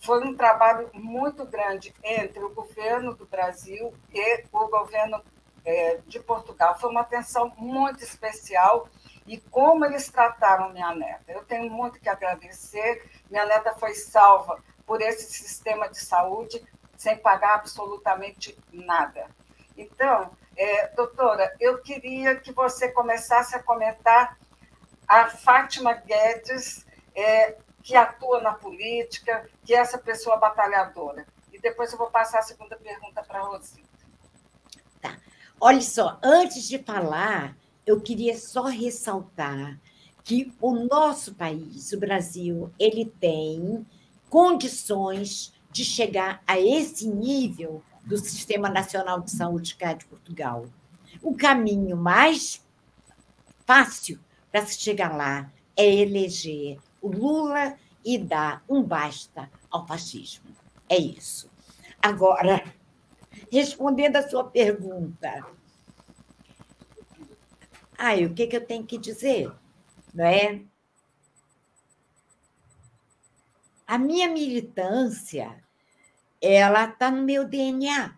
foi 0.00 0.22
um 0.22 0.36
trabalho 0.36 0.90
muito 0.92 1.46
grande 1.46 1.94
entre 2.04 2.44
o 2.44 2.52
governo 2.52 3.14
do 3.14 3.24
Brasil 3.24 3.94
e 4.12 4.44
o 4.52 4.68
governo 4.68 5.24
é, 5.64 5.98
de 6.06 6.20
Portugal. 6.20 6.78
Foi 6.78 6.90
uma 6.90 7.00
atenção 7.02 7.52
muito 7.56 8.02
especial 8.02 8.88
e 9.26 9.38
como 9.38 9.84
eles 9.84 10.08
trataram 10.08 10.72
minha 10.72 10.94
neta. 10.94 11.30
Eu 11.32 11.44
tenho 11.44 11.70
muito 11.70 12.00
que 12.00 12.08
agradecer. 12.08 13.08
Minha 13.30 13.46
neta 13.46 13.74
foi 13.74 13.94
salva 13.94 14.62
por 14.86 15.00
esse 15.00 15.32
sistema 15.32 15.88
de 15.88 15.98
saúde 15.98 16.62
sem 16.96 17.16
pagar 17.16 17.54
absolutamente 17.54 18.56
nada. 18.72 19.26
Então, 19.76 20.30
é, 20.56 20.88
doutora, 20.88 21.54
eu 21.58 21.82
queria 21.82 22.36
que 22.36 22.52
você 22.52 22.90
começasse 22.90 23.56
a 23.56 23.62
comentar 23.62 24.38
a 25.08 25.28
Fátima 25.28 25.94
Guedes, 25.94 26.86
é, 27.14 27.56
que 27.82 27.96
atua 27.96 28.40
na 28.40 28.54
política, 28.54 29.48
que 29.64 29.74
é 29.74 29.78
essa 29.78 29.98
pessoa 29.98 30.36
batalhadora. 30.36 31.26
E 31.52 31.58
depois 31.58 31.92
eu 31.92 31.98
vou 31.98 32.10
passar 32.10 32.38
a 32.38 32.42
segunda 32.42 32.76
pergunta 32.76 33.22
para 33.22 33.40
a 33.40 33.42
Rosita. 33.42 33.81
Olha 35.64 35.80
só, 35.80 36.18
antes 36.24 36.66
de 36.66 36.76
falar, 36.76 37.56
eu 37.86 38.00
queria 38.00 38.36
só 38.36 38.64
ressaltar 38.64 39.80
que 40.24 40.52
o 40.60 40.74
nosso 40.74 41.36
país, 41.36 41.92
o 41.92 42.00
Brasil, 42.00 42.72
ele 42.80 43.04
tem 43.04 43.86
condições 44.28 45.52
de 45.70 45.84
chegar 45.84 46.42
a 46.48 46.58
esse 46.58 47.06
nível 47.06 47.80
do 48.04 48.16
Sistema 48.16 48.68
Nacional 48.68 49.20
de 49.20 49.30
Saúde 49.30 49.76
cá 49.76 49.92
de 49.92 50.04
Portugal. 50.06 50.66
O 51.22 51.36
caminho 51.36 51.96
mais 51.96 52.60
fácil 53.64 54.18
para 54.50 54.66
se 54.66 54.80
chegar 54.80 55.16
lá 55.16 55.48
é 55.76 55.88
eleger 55.88 56.76
o 57.00 57.06
Lula 57.06 57.76
e 58.04 58.18
dar 58.18 58.64
um 58.68 58.82
basta 58.82 59.48
ao 59.70 59.86
fascismo. 59.86 60.50
É 60.88 60.98
isso. 60.98 61.48
Agora, 62.02 62.64
respondendo 63.50 64.16
a 64.16 64.28
sua 64.28 64.44
pergunta, 64.44 65.46
ai, 67.98 68.24
o 68.24 68.34
que, 68.34 68.46
que 68.46 68.56
eu 68.56 68.66
tenho 68.66 68.84
que 68.84 68.98
dizer? 68.98 69.52
Não 70.14 70.24
é? 70.24 70.62
A 73.86 73.98
minha 73.98 74.28
militância, 74.28 75.62
ela 76.40 76.84
está 76.86 77.10
no 77.10 77.22
meu 77.22 77.46
DNA. 77.46 78.16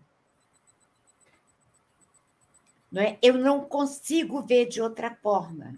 Não 2.91 3.01
é? 3.01 3.17
Eu 3.21 3.37
não 3.37 3.65
consigo 3.65 4.41
ver 4.41 4.67
de 4.67 4.81
outra 4.81 5.13
forma. 5.15 5.77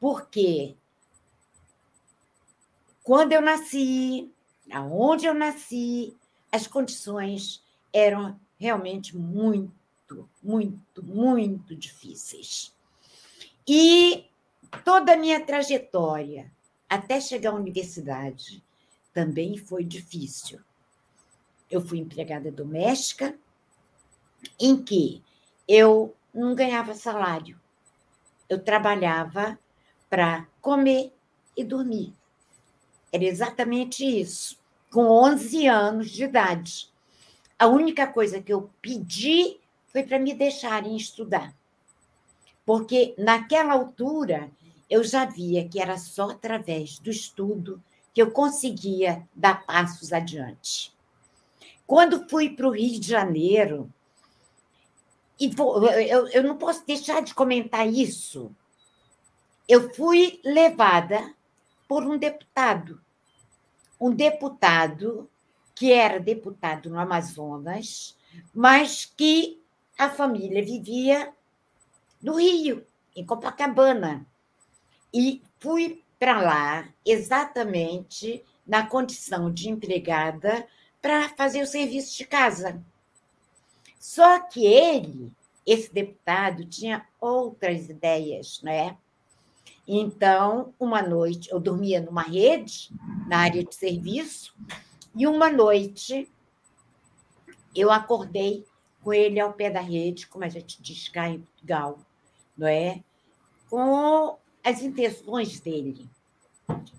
Porque 0.00 0.76
quando 3.04 3.32
eu 3.32 3.40
nasci, 3.40 4.32
aonde 4.72 5.26
eu 5.26 5.34
nasci, 5.34 6.16
as 6.50 6.66
condições 6.66 7.62
eram 7.92 8.40
realmente 8.58 9.16
muito, 9.16 10.28
muito, 10.42 11.02
muito 11.02 11.74
difíceis. 11.76 12.74
E 13.66 14.26
toda 14.84 15.14
a 15.14 15.16
minha 15.16 15.44
trajetória 15.44 16.52
até 16.88 17.20
chegar 17.20 17.50
à 17.50 17.54
universidade 17.54 18.62
também 19.12 19.56
foi 19.56 19.84
difícil. 19.84 20.60
Eu 21.70 21.80
fui 21.80 21.98
empregada 21.98 22.50
doméstica, 22.50 23.36
em 24.60 24.82
que 24.82 25.22
eu 25.66 26.14
não 26.32 26.54
ganhava 26.54 26.94
salário. 26.94 27.58
Eu 28.48 28.62
trabalhava 28.62 29.58
para 30.10 30.46
comer 30.60 31.12
e 31.56 31.64
dormir. 31.64 32.12
Era 33.10 33.24
exatamente 33.24 34.04
isso, 34.04 34.58
com 34.90 35.06
11 35.06 35.66
anos 35.66 36.10
de 36.10 36.24
idade. 36.24 36.92
A 37.58 37.66
única 37.66 38.06
coisa 38.06 38.40
que 38.40 38.52
eu 38.52 38.70
pedi 38.80 39.58
foi 39.88 40.02
para 40.02 40.18
me 40.18 40.34
deixarem 40.34 40.96
estudar. 40.96 41.54
Porque 42.66 43.14
naquela 43.18 43.74
altura 43.74 44.50
eu 44.88 45.04
já 45.04 45.24
via 45.24 45.68
que 45.68 45.80
era 45.80 45.96
só 45.98 46.30
através 46.30 46.98
do 46.98 47.10
estudo 47.10 47.82
que 48.12 48.20
eu 48.20 48.30
conseguia 48.30 49.26
dar 49.34 49.64
passos 49.66 50.12
adiante. 50.12 50.92
Quando 51.86 52.28
fui 52.28 52.50
para 52.50 52.66
o 52.66 52.70
Rio 52.70 52.98
de 52.98 53.08
Janeiro, 53.08 53.92
e 55.38 55.50
eu, 56.08 56.28
eu 56.28 56.42
não 56.42 56.56
posso 56.56 56.86
deixar 56.86 57.22
de 57.22 57.34
comentar 57.34 57.86
isso, 57.86 58.54
eu 59.68 59.92
fui 59.94 60.40
levada 60.44 61.34
por 61.86 62.04
um 62.04 62.16
deputado 62.16 63.04
um 64.00 64.10
deputado 64.10 65.28
que 65.74 65.92
era 65.92 66.20
deputado 66.20 66.88
no 66.88 66.98
Amazonas, 66.98 68.16
mas 68.54 69.04
que 69.04 69.60
a 69.98 70.08
família 70.10 70.64
vivia 70.64 71.32
no 72.22 72.38
Rio, 72.38 72.86
em 73.14 73.24
Copacabana. 73.24 74.26
E 75.12 75.42
fui 75.60 76.02
para 76.18 76.40
lá 76.40 76.88
exatamente 77.04 78.42
na 78.66 78.86
condição 78.86 79.52
de 79.52 79.68
empregada 79.68 80.66
para 81.02 81.28
fazer 81.30 81.62
o 81.62 81.66
serviço 81.66 82.16
de 82.16 82.24
casa. 82.24 82.82
Só 83.98 84.40
que 84.40 84.64
ele, 84.64 85.30
esse 85.66 85.92
deputado, 85.92 86.64
tinha 86.64 87.06
outras 87.20 87.88
ideias, 87.88 88.60
né? 88.62 88.96
Então, 89.86 90.72
uma 90.80 91.02
noite, 91.02 91.50
eu 91.50 91.60
dormia 91.60 92.00
numa 92.00 92.22
rede, 92.22 92.90
na 93.28 93.38
área 93.38 93.62
de 93.62 93.74
serviço, 93.74 94.54
e 95.14 95.26
uma 95.26 95.50
noite 95.50 96.28
eu 97.74 97.90
acordei 97.90 98.64
com 99.02 99.12
ele 99.12 99.38
ao 99.38 99.52
pé 99.52 99.70
da 99.70 99.80
rede, 99.80 100.26
como 100.26 100.44
a 100.44 100.48
gente 100.48 100.80
diz 100.80 101.08
cá 101.08 101.28
em 101.28 101.40
Portugal, 101.40 101.98
não 102.56 102.66
é? 102.66 103.02
Com 103.68 104.38
as 104.64 104.82
intenções 104.82 105.60
dele. 105.60 106.08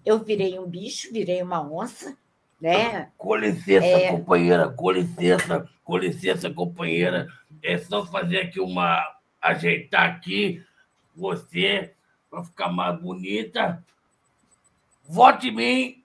Eu 0.06 0.24
virei 0.24 0.60
um 0.60 0.68
bicho, 0.68 1.12
virei 1.12 1.42
uma 1.42 1.62
onça, 1.62 2.16
né? 2.62 3.12
Com 3.18 3.36
licença, 3.36 3.86
é... 3.86 4.12
companheira, 4.12 4.70
com 4.70 4.92
licença, 4.92 5.68
com 5.84 5.98
licença, 5.98 6.50
companheira. 6.50 7.28
É 7.64 7.78
só 7.78 8.06
fazer 8.06 8.42
aqui 8.42 8.60
uma. 8.60 9.04
ajeitar 9.42 10.10
aqui 10.10 10.64
você 11.16 11.94
para 12.30 12.44
ficar 12.44 12.70
mais 12.70 13.00
bonita. 13.02 13.84
Vote 15.08 15.48
em 15.48 15.56
mim. 15.56 16.05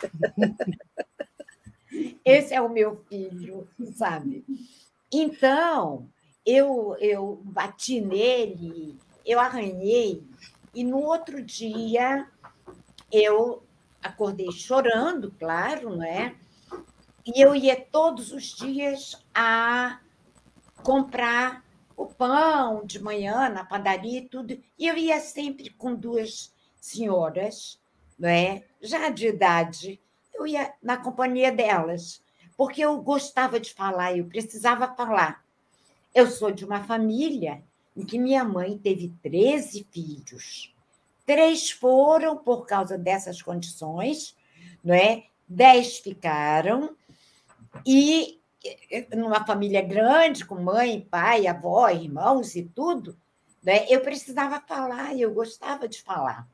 Esse 2.24 2.54
é 2.54 2.60
o 2.60 2.68
meu 2.68 2.96
filho, 3.08 3.68
sabe? 3.94 4.44
Então, 5.12 6.08
eu, 6.44 6.96
eu 7.00 7.40
bati 7.44 8.00
nele, 8.00 8.98
eu 9.24 9.38
arranhei, 9.38 10.22
e 10.74 10.82
no 10.82 10.98
outro 10.98 11.42
dia 11.42 12.26
eu 13.12 13.62
acordei 14.02 14.50
chorando, 14.50 15.32
claro, 15.38 15.96
não 15.96 16.02
é? 16.02 16.34
E 17.24 17.40
eu 17.40 17.54
ia 17.54 17.80
todos 17.80 18.32
os 18.32 18.54
dias 18.54 19.16
a 19.34 20.00
comprar 20.82 21.64
o 21.96 22.06
pão 22.06 22.84
de 22.84 23.02
manhã 23.02 23.48
na 23.48 23.64
padaria 23.64 24.18
e 24.18 24.28
tudo. 24.28 24.58
E 24.78 24.86
eu 24.86 24.96
ia 24.96 25.20
sempre 25.20 25.70
com 25.70 25.94
duas 25.94 26.52
senhoras, 26.78 27.80
não 28.18 28.28
é? 28.28 28.64
Já 28.84 29.08
de 29.08 29.28
idade, 29.28 30.00
eu 30.32 30.46
ia 30.46 30.72
na 30.82 30.96
companhia 30.96 31.50
delas, 31.50 32.22
porque 32.56 32.82
eu 32.84 33.00
gostava 33.00 33.58
de 33.58 33.72
falar, 33.72 34.16
eu 34.16 34.26
precisava 34.26 34.94
falar. 34.94 35.44
Eu 36.14 36.28
sou 36.28 36.50
de 36.50 36.64
uma 36.64 36.84
família 36.84 37.62
em 37.96 38.04
que 38.04 38.18
minha 38.18 38.44
mãe 38.44 38.78
teve 38.78 39.12
13 39.22 39.86
filhos. 39.90 40.72
Três 41.26 41.70
foram 41.70 42.36
por 42.36 42.66
causa 42.66 42.98
dessas 42.98 43.40
condições, 43.40 44.36
não 44.84 44.94
é? 44.94 45.24
Dez 45.48 45.98
ficaram, 45.98 46.96
e 47.84 48.40
numa 49.14 49.44
família 49.44 49.82
grande, 49.82 50.44
com 50.44 50.54
mãe, 50.56 51.00
pai, 51.10 51.46
avó, 51.46 51.88
irmãos 51.90 52.54
e 52.54 52.62
tudo, 52.62 53.16
né? 53.62 53.86
eu 53.88 54.00
precisava 54.00 54.60
falar 54.60 55.14
eu 55.16 55.32
gostava 55.32 55.88
de 55.88 56.02
falar. 56.02 56.46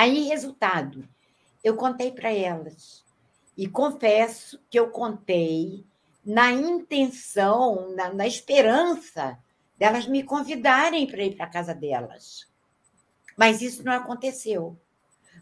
Aí, 0.00 0.28
resultado, 0.28 1.06
eu 1.62 1.76
contei 1.76 2.10
para 2.10 2.32
elas. 2.32 3.04
E 3.54 3.68
confesso 3.68 4.58
que 4.70 4.80
eu 4.80 4.88
contei 4.88 5.84
na 6.24 6.50
intenção, 6.50 7.94
na, 7.94 8.10
na 8.10 8.26
esperança 8.26 9.38
delas 9.76 10.06
me 10.06 10.22
convidarem 10.22 11.06
para 11.06 11.22
ir 11.22 11.36
para 11.36 11.44
a 11.44 11.50
casa 11.50 11.74
delas. 11.74 12.48
Mas 13.36 13.60
isso 13.60 13.84
não 13.84 13.92
aconteceu. 13.92 14.74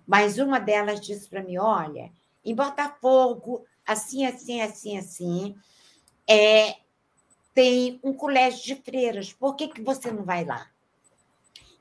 Mas 0.05 0.38
uma 0.38 0.59
delas 0.59 1.01
disse 1.01 1.29
para 1.29 1.44
mim: 1.44 1.57
olha, 1.57 2.11
em 2.44 2.53
Botafogo, 2.53 3.64
assim, 3.87 4.27
assim, 4.27 4.61
assim, 4.61 4.99
assim, 4.99 5.57
é, 6.29 6.79
tem 7.55 8.01
um 8.03 8.12
colégio 8.12 8.64
de 8.64 8.83
freiras, 8.83 9.33
por 9.33 9.55
que, 9.55 9.68
que 9.68 9.83
você 9.83 10.11
não 10.11 10.25
vai 10.25 10.44
lá? 10.44 10.68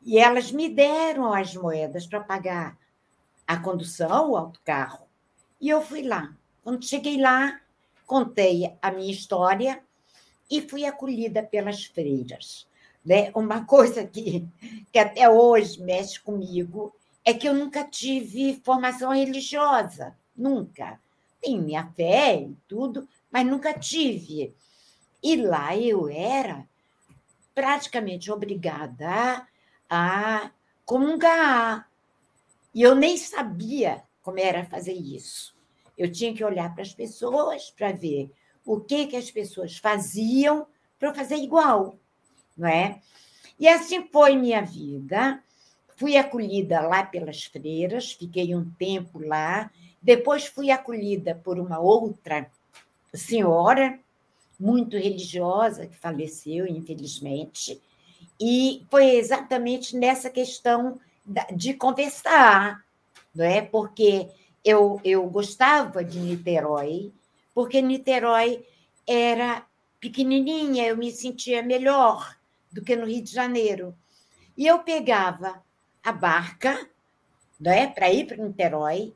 E 0.08 0.18
elas 0.18 0.54
me 0.54 0.70
deram 0.70 1.34
as 1.34 1.54
moedas 1.54 2.08
para 2.08 2.22
pagar 2.22 2.78
a 3.46 3.58
condução, 3.58 4.32
o 4.32 4.38
autocarro, 4.38 5.06
e 5.60 5.68
eu 5.68 5.82
fui 5.82 6.02
lá. 6.02 6.34
Quando 6.64 6.86
cheguei 6.86 7.20
lá, 7.20 7.60
contei 8.06 8.74
a 8.82 8.90
minha 8.90 9.12
história 9.12 9.84
e 10.50 10.62
fui 10.62 10.86
acolhida 10.86 11.44
pelas 11.44 11.84
freiras. 11.84 12.66
Né? 13.06 13.32
Uma 13.36 13.66
coisa 13.68 14.08
que, 14.08 14.48
que 14.94 14.98
até 14.98 15.30
hoje 15.30 15.82
mexe 15.82 16.18
comigo 16.22 16.96
é 17.26 17.34
que 17.34 17.46
eu 17.46 17.54
nunca 17.54 17.84
tive 17.84 18.62
formação 18.64 19.12
religiosa, 19.12 20.16
nunca. 20.34 21.02
Tenho 21.42 21.62
minha 21.62 21.86
fé 21.86 22.44
e 22.44 22.56
tudo, 22.66 23.06
mas 23.30 23.46
nunca 23.46 23.78
tive. 23.78 24.56
E 25.22 25.36
lá 25.36 25.76
eu 25.76 26.08
era 26.08 26.66
praticamente 27.54 28.32
obrigada 28.32 29.46
a 29.90 30.52
comungar. 30.86 31.90
E 32.74 32.82
eu 32.82 32.96
nem 32.96 33.18
sabia 33.18 34.04
como 34.22 34.40
era 34.40 34.66
fazer 34.66 34.94
isso. 34.94 35.56
Eu 35.98 36.12
tinha 36.12 36.34
que 36.34 36.44
olhar 36.44 36.74
para 36.74 36.84
as 36.84 36.94
pessoas 36.94 37.72
para 37.72 37.92
ver 37.92 38.32
o 38.66 38.80
que, 38.80 39.08
que 39.08 39.16
as 39.16 39.32
pessoas 39.32 39.78
faziam 39.78 40.68
para 41.00 41.10
eu 41.10 41.16
fazer 41.16 41.38
igual, 41.38 41.98
não 42.58 42.68
é? 42.68 43.02
E 43.60 43.68
assim 43.68 44.08
foi 44.12 44.36
minha 44.36 44.62
vida. 44.62 45.42
Fui 45.96 46.16
acolhida 46.16 46.82
lá 46.82 47.04
pelas 47.04 47.46
freiras, 47.46 48.12
fiquei 48.12 48.54
um 48.54 48.70
tempo 48.72 49.20
lá. 49.20 49.72
Depois 50.02 50.46
fui 50.46 50.70
acolhida 50.70 51.34
por 51.34 51.58
uma 51.58 51.80
outra 51.80 52.52
senhora, 53.14 54.00
muito 54.60 54.96
religiosa, 54.96 55.88
que 55.88 55.96
faleceu, 55.96 56.68
infelizmente. 56.68 57.82
E 58.40 58.86
foi 58.90 59.16
exatamente 59.16 59.96
nessa 59.96 60.30
questão 60.30 61.00
de 61.54 61.74
conversar, 61.74 62.84
não 63.34 63.46
é? 63.46 63.62
Porque 63.62 64.30
eu, 64.64 65.02
eu 65.04 65.28
gostava 65.28 66.04
de 66.04 66.20
Niterói, 66.20 67.12
porque 67.54 67.82
Niterói 67.82 68.64
era 69.08 69.66
pequenininha, 70.00 70.88
eu 70.88 70.98
me 70.98 71.12
sentia 71.12 71.64
melhor 71.64 72.38
do 72.72 72.82
que 72.82 72.96
no 72.96 73.06
Rio 73.06 73.24
de 73.24 73.32
Janeiro. 73.32 73.96
E 74.58 74.68
eu 74.68 74.80
pegava 74.80 75.64
a 76.04 76.12
barca 76.12 76.88
né, 77.60 77.88
para 77.88 78.12
ir 78.12 78.28
para 78.28 78.38
Niterói 78.38 79.14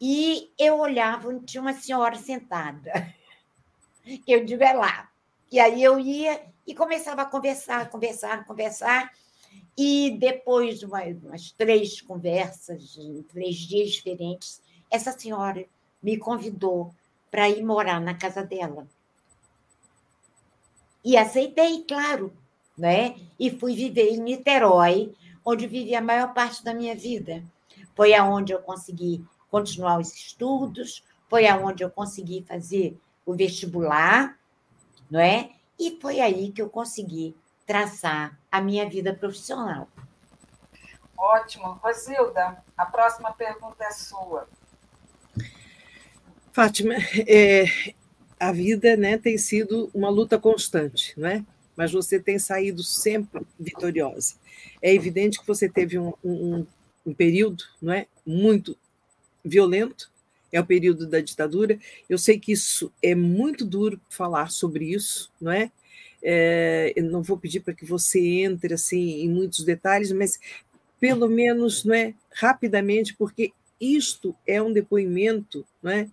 e 0.00 0.50
eu 0.58 0.78
olhava 0.78 1.28
onde 1.28 1.44
tinha 1.46 1.60
uma 1.60 1.72
senhora 1.72 2.16
sentada. 2.16 3.14
Eu 4.26 4.44
digo, 4.44 4.62
é 4.62 4.74
lá. 4.74 5.08
E 5.50 5.58
aí 5.58 5.82
eu 5.82 5.98
ia 5.98 6.44
e 6.66 6.74
começava 6.74 7.22
a 7.22 7.26
conversar, 7.26 7.90
conversar, 7.90 8.44
conversar. 8.44 9.12
E 9.76 10.16
depois 10.18 10.78
de 10.78 10.86
umas, 10.86 11.22
umas 11.22 11.50
três 11.52 12.00
conversas, 12.00 12.98
três 13.32 13.56
dias 13.56 13.90
diferentes, 13.90 14.62
essa 14.90 15.12
senhora 15.12 15.64
me 16.02 16.16
convidou 16.16 16.94
para 17.30 17.48
ir 17.48 17.64
morar 17.64 18.00
na 18.00 18.14
casa 18.14 18.44
dela. 18.44 18.86
E 21.04 21.16
aceitei, 21.16 21.82
claro, 21.82 22.32
né? 22.78 23.16
E 23.38 23.50
fui 23.50 23.74
viver 23.74 24.10
em 24.10 24.20
Niterói, 24.20 25.12
onde 25.44 25.66
vivi 25.66 25.94
a 25.94 26.00
maior 26.00 26.32
parte 26.32 26.64
da 26.64 26.72
minha 26.72 26.94
vida. 26.94 27.44
Foi 27.94 28.14
aonde 28.14 28.52
eu 28.52 28.62
consegui 28.62 29.24
continuar 29.50 29.98
os 30.00 30.14
estudos, 30.14 31.04
foi 31.28 31.46
aonde 31.46 31.84
eu 31.84 31.90
consegui 31.90 32.42
fazer 32.42 32.96
o 33.26 33.34
vestibular, 33.34 34.38
não 35.10 35.20
é? 35.20 35.50
E 35.78 35.98
foi 36.00 36.20
aí 36.20 36.52
que 36.52 36.62
eu 36.62 36.68
consegui 36.68 37.36
traçar 37.66 38.38
a 38.50 38.60
minha 38.60 38.88
vida 38.88 39.14
profissional. 39.14 39.88
Ótimo. 41.16 41.80
Rosilda, 41.82 42.62
a 42.76 42.86
próxima 42.86 43.32
pergunta 43.32 43.84
é 43.84 43.90
sua. 43.90 44.48
Fátima, 46.52 46.94
é, 47.26 47.64
a 48.38 48.52
vida 48.52 48.96
né, 48.96 49.18
tem 49.18 49.36
sido 49.38 49.90
uma 49.92 50.08
luta 50.08 50.38
constante, 50.38 51.18
não 51.18 51.28
é? 51.28 51.44
mas 51.76 51.92
você 51.92 52.18
tem 52.18 52.38
saído 52.38 52.82
sempre 52.82 53.46
vitoriosa. 53.58 54.34
É 54.80 54.92
evidente 54.92 55.40
que 55.40 55.46
você 55.46 55.68
teve 55.68 55.98
um, 55.98 56.12
um, 56.22 56.66
um 57.04 57.14
período 57.14 57.64
não 57.80 57.92
é, 57.92 58.06
muito 58.24 58.76
violento, 59.44 60.10
é 60.56 60.60
o 60.60 60.66
período 60.66 61.06
da 61.06 61.20
ditadura. 61.20 61.78
Eu 62.08 62.18
sei 62.18 62.38
que 62.38 62.52
isso 62.52 62.92
é 63.02 63.14
muito 63.14 63.64
duro 63.64 64.00
falar 64.08 64.50
sobre 64.50 64.86
isso, 64.92 65.32
não 65.40 65.52
é? 65.52 65.70
é 66.22 66.92
eu 66.96 67.04
não 67.04 67.22
vou 67.22 67.36
pedir 67.36 67.60
para 67.60 67.74
que 67.74 67.84
você 67.84 68.20
entre 68.42 68.74
assim 68.74 69.22
em 69.22 69.28
muitos 69.28 69.64
detalhes, 69.64 70.12
mas 70.12 70.38
pelo 71.00 71.28
menos, 71.28 71.84
não 71.84 71.94
é, 71.94 72.14
rapidamente, 72.32 73.14
porque 73.14 73.52
isto 73.80 74.34
é 74.46 74.62
um 74.62 74.72
depoimento, 74.72 75.66
não 75.82 75.90
é, 75.90 76.08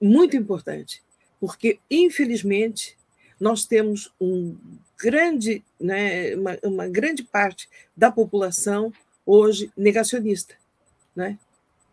muito 0.00 0.36
importante, 0.36 1.02
porque 1.40 1.80
infelizmente 1.90 2.96
nós 3.40 3.64
temos 3.64 4.12
um 4.20 4.56
grande, 4.96 5.64
né, 5.80 6.36
uma, 6.36 6.58
uma 6.62 6.88
grande 6.88 7.24
parte 7.24 7.68
da 7.96 8.12
população 8.12 8.92
hoje 9.26 9.72
negacionista, 9.76 10.54
né? 11.16 11.36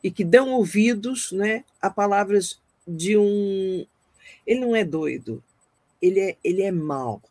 E 0.03 0.09
que 0.09 0.23
dão 0.23 0.51
ouvidos 0.51 1.31
né, 1.31 1.63
a 1.81 1.89
palavras 1.89 2.59
de 2.87 3.17
um. 3.17 3.85
Ele 4.45 4.59
não 4.59 4.75
é 4.75 4.83
doido, 4.83 5.43
ele 6.01 6.19
é, 6.19 6.37
ele 6.43 6.61
é 6.61 6.71
mau, 6.71 7.21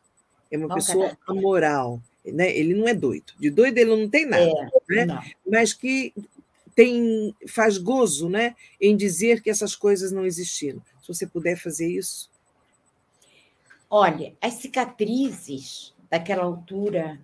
é 0.51 0.59
uma 0.59 0.75
pessoa 0.75 1.17
amoral. 1.27 2.01
Né? 2.25 2.55
Ele 2.55 2.75
não 2.75 2.87
é 2.87 2.93
doido. 2.93 3.33
De 3.39 3.49
doido 3.49 3.79
ele 3.79 3.97
não 3.97 4.09
tem 4.09 4.27
nada, 4.27 4.45
é, 4.91 5.07
né? 5.07 5.33
mas 5.47 5.73
que 5.73 6.13
tem 6.75 7.35
faz 7.47 7.79
gozo 7.79 8.29
né? 8.29 8.55
em 8.81 8.97
dizer 8.97 9.43
que 9.43 9.51
essas 9.51 9.75
coisas 9.75 10.13
não 10.13 10.27
existiram. 10.27 10.83
Se 11.01 11.09
você 11.09 11.27
puder 11.27 11.57
fazer 11.57 11.89
isso. 11.89 12.31
Olha, 13.91 14.35
as 14.41 14.55
cicatrizes 14.55 15.95
daquela 16.11 16.45
altura 16.45 17.19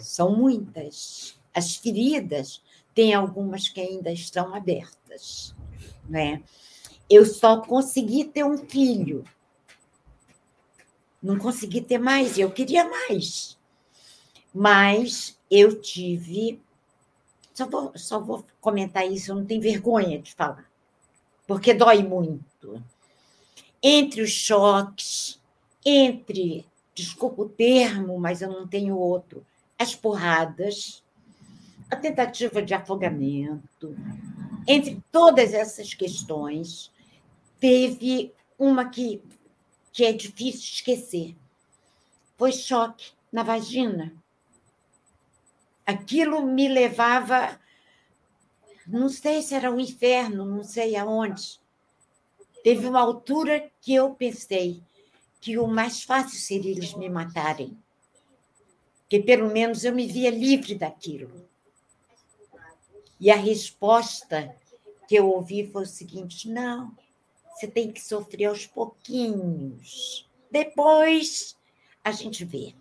são 0.00 0.36
muitas. 0.36 1.38
As 1.54 1.76
feridas, 1.76 2.60
tem 2.96 3.12
algumas 3.12 3.68
que 3.68 3.78
ainda 3.78 4.10
estão 4.10 4.54
abertas. 4.54 5.54
Né? 6.08 6.42
Eu 7.10 7.26
só 7.26 7.60
consegui 7.60 8.24
ter 8.24 8.42
um 8.42 8.56
filho. 8.56 9.22
Não 11.22 11.38
consegui 11.38 11.82
ter 11.82 11.98
mais, 11.98 12.38
eu 12.38 12.50
queria 12.50 12.88
mais. 12.88 13.58
Mas 14.52 15.38
eu 15.50 15.78
tive. 15.78 16.58
Só 17.52 17.68
vou, 17.68 17.92
só 17.96 18.18
vou 18.18 18.46
comentar 18.62 19.06
isso, 19.06 19.30
eu 19.30 19.36
não 19.36 19.44
tenho 19.44 19.60
vergonha 19.60 20.18
de 20.18 20.34
falar, 20.34 20.70
porque 21.46 21.72
dói 21.72 22.02
muito. 22.02 22.82
Entre 23.82 24.20
os 24.20 24.30
choques, 24.30 25.40
entre, 25.84 26.66
desculpa 26.94 27.42
o 27.42 27.48
termo, 27.48 28.18
mas 28.18 28.42
eu 28.42 28.50
não 28.50 28.66
tenho 28.66 28.98
outro, 28.98 29.44
as 29.78 29.94
porradas, 29.94 31.02
a 31.90 31.96
tentativa 31.96 32.62
de 32.62 32.74
afogamento, 32.74 33.96
entre 34.66 35.02
todas 35.12 35.54
essas 35.54 35.94
questões, 35.94 36.92
teve 37.60 38.32
uma 38.58 38.88
que, 38.88 39.22
que 39.92 40.04
é 40.04 40.12
difícil 40.12 40.60
esquecer. 40.60 41.36
Foi 42.36 42.52
choque 42.52 43.12
na 43.32 43.42
vagina. 43.42 44.12
Aquilo 45.84 46.42
me 46.42 46.68
levava, 46.68 47.60
não 48.86 49.08
sei 49.08 49.40
se 49.42 49.54
era 49.54 49.70
um 49.70 49.78
inferno, 49.78 50.44
não 50.44 50.64
sei 50.64 50.96
aonde. 50.96 51.60
Teve 52.64 52.86
uma 52.86 53.00
altura 53.00 53.70
que 53.80 53.94
eu 53.94 54.10
pensei 54.14 54.82
que 55.40 55.56
o 55.56 55.68
mais 55.68 56.02
fácil 56.02 56.40
seria 56.40 56.72
eles 56.72 56.94
me 56.94 57.08
matarem 57.08 57.78
que 59.08 59.20
pelo 59.20 59.50
menos 59.50 59.84
eu 59.84 59.94
me 59.94 60.06
via 60.06 60.30
livre 60.30 60.74
daquilo. 60.74 61.30
E 63.18 63.30
a 63.30 63.36
resposta 63.36 64.54
que 65.08 65.14
eu 65.14 65.28
ouvi 65.30 65.66
foi 65.70 65.82
o 65.82 65.86
seguinte: 65.86 66.48
não, 66.48 66.94
você 67.54 67.66
tem 67.66 67.90
que 67.90 68.00
sofrer 68.00 68.46
aos 68.46 68.66
pouquinhos. 68.66 70.28
Depois 70.50 71.56
a 72.02 72.12
gente 72.12 72.44
vê. 72.44 72.74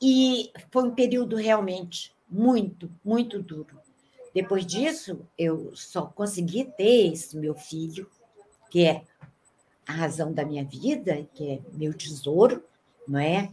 E 0.00 0.52
foi 0.70 0.84
um 0.84 0.94
período 0.94 1.34
realmente 1.36 2.14
muito, 2.28 2.90
muito 3.04 3.42
duro. 3.42 3.80
Depois 4.32 4.64
disso, 4.64 5.26
eu 5.36 5.74
só 5.74 6.02
consegui 6.06 6.64
ter 6.64 7.12
esse 7.12 7.36
meu 7.36 7.54
filho, 7.54 8.08
que 8.70 8.84
é 8.84 9.02
a 9.86 9.92
razão 9.92 10.32
da 10.32 10.44
minha 10.44 10.64
vida, 10.64 11.26
que 11.34 11.50
é 11.50 11.60
meu 11.72 11.92
tesouro, 11.92 12.62
não 13.08 13.18
é? 13.18 13.50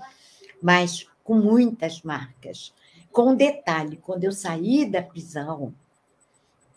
mas 0.62 1.08
com 1.24 1.36
muitas 1.36 2.02
marcas. 2.02 2.74
Com 3.16 3.34
detalhe, 3.34 3.96
quando 3.96 4.26
eu 4.26 4.32
saí 4.34 4.86
da 4.86 5.02
prisão, 5.02 5.74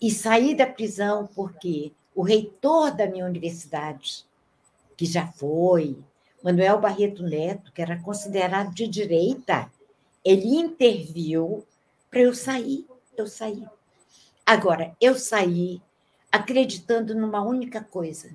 e 0.01 0.09
saí 0.09 0.55
da 0.55 0.69
prisão 0.69 1.29
porque 1.35 1.91
o 2.15 2.23
reitor 2.23 2.95
da 2.95 3.09
minha 3.09 3.27
universidade, 3.27 4.25
que 4.97 5.05
já 5.05 5.27
foi, 5.33 5.99
Manuel 6.41 6.81
Barreto 6.81 7.25
Neto, 7.25 7.73
que 7.73 7.83
era 7.83 8.01
considerado 8.01 8.73
de 8.73 8.87
direita, 8.87 9.69
ele 10.25 10.55
interviu 10.55 11.67
para 12.09 12.21
eu 12.21 12.33
sair. 12.33 12.87
Eu 13.17 13.27
saí. 13.27 13.67
Agora, 14.47 14.95
eu 15.01 15.19
saí 15.19 15.83
acreditando 16.31 17.17
numa 17.17 17.43
única 17.43 17.83
coisa: 17.83 18.31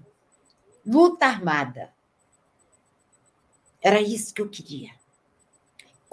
luta 0.86 1.26
armada. 1.26 1.94
Era 3.82 4.02
isso 4.02 4.34
que 4.34 4.42
eu 4.42 4.50
queria. 4.50 4.92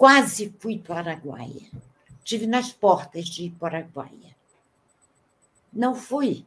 Quase 0.01 0.51
fui 0.57 0.79
para 0.79 0.95
o 0.95 0.97
Araguaia. 0.97 1.69
Estive 2.17 2.47
nas 2.47 2.73
portas 2.73 3.27
de 3.27 3.51
Paraguaia. 3.51 4.35
Não 5.71 5.93
fui. 5.93 6.43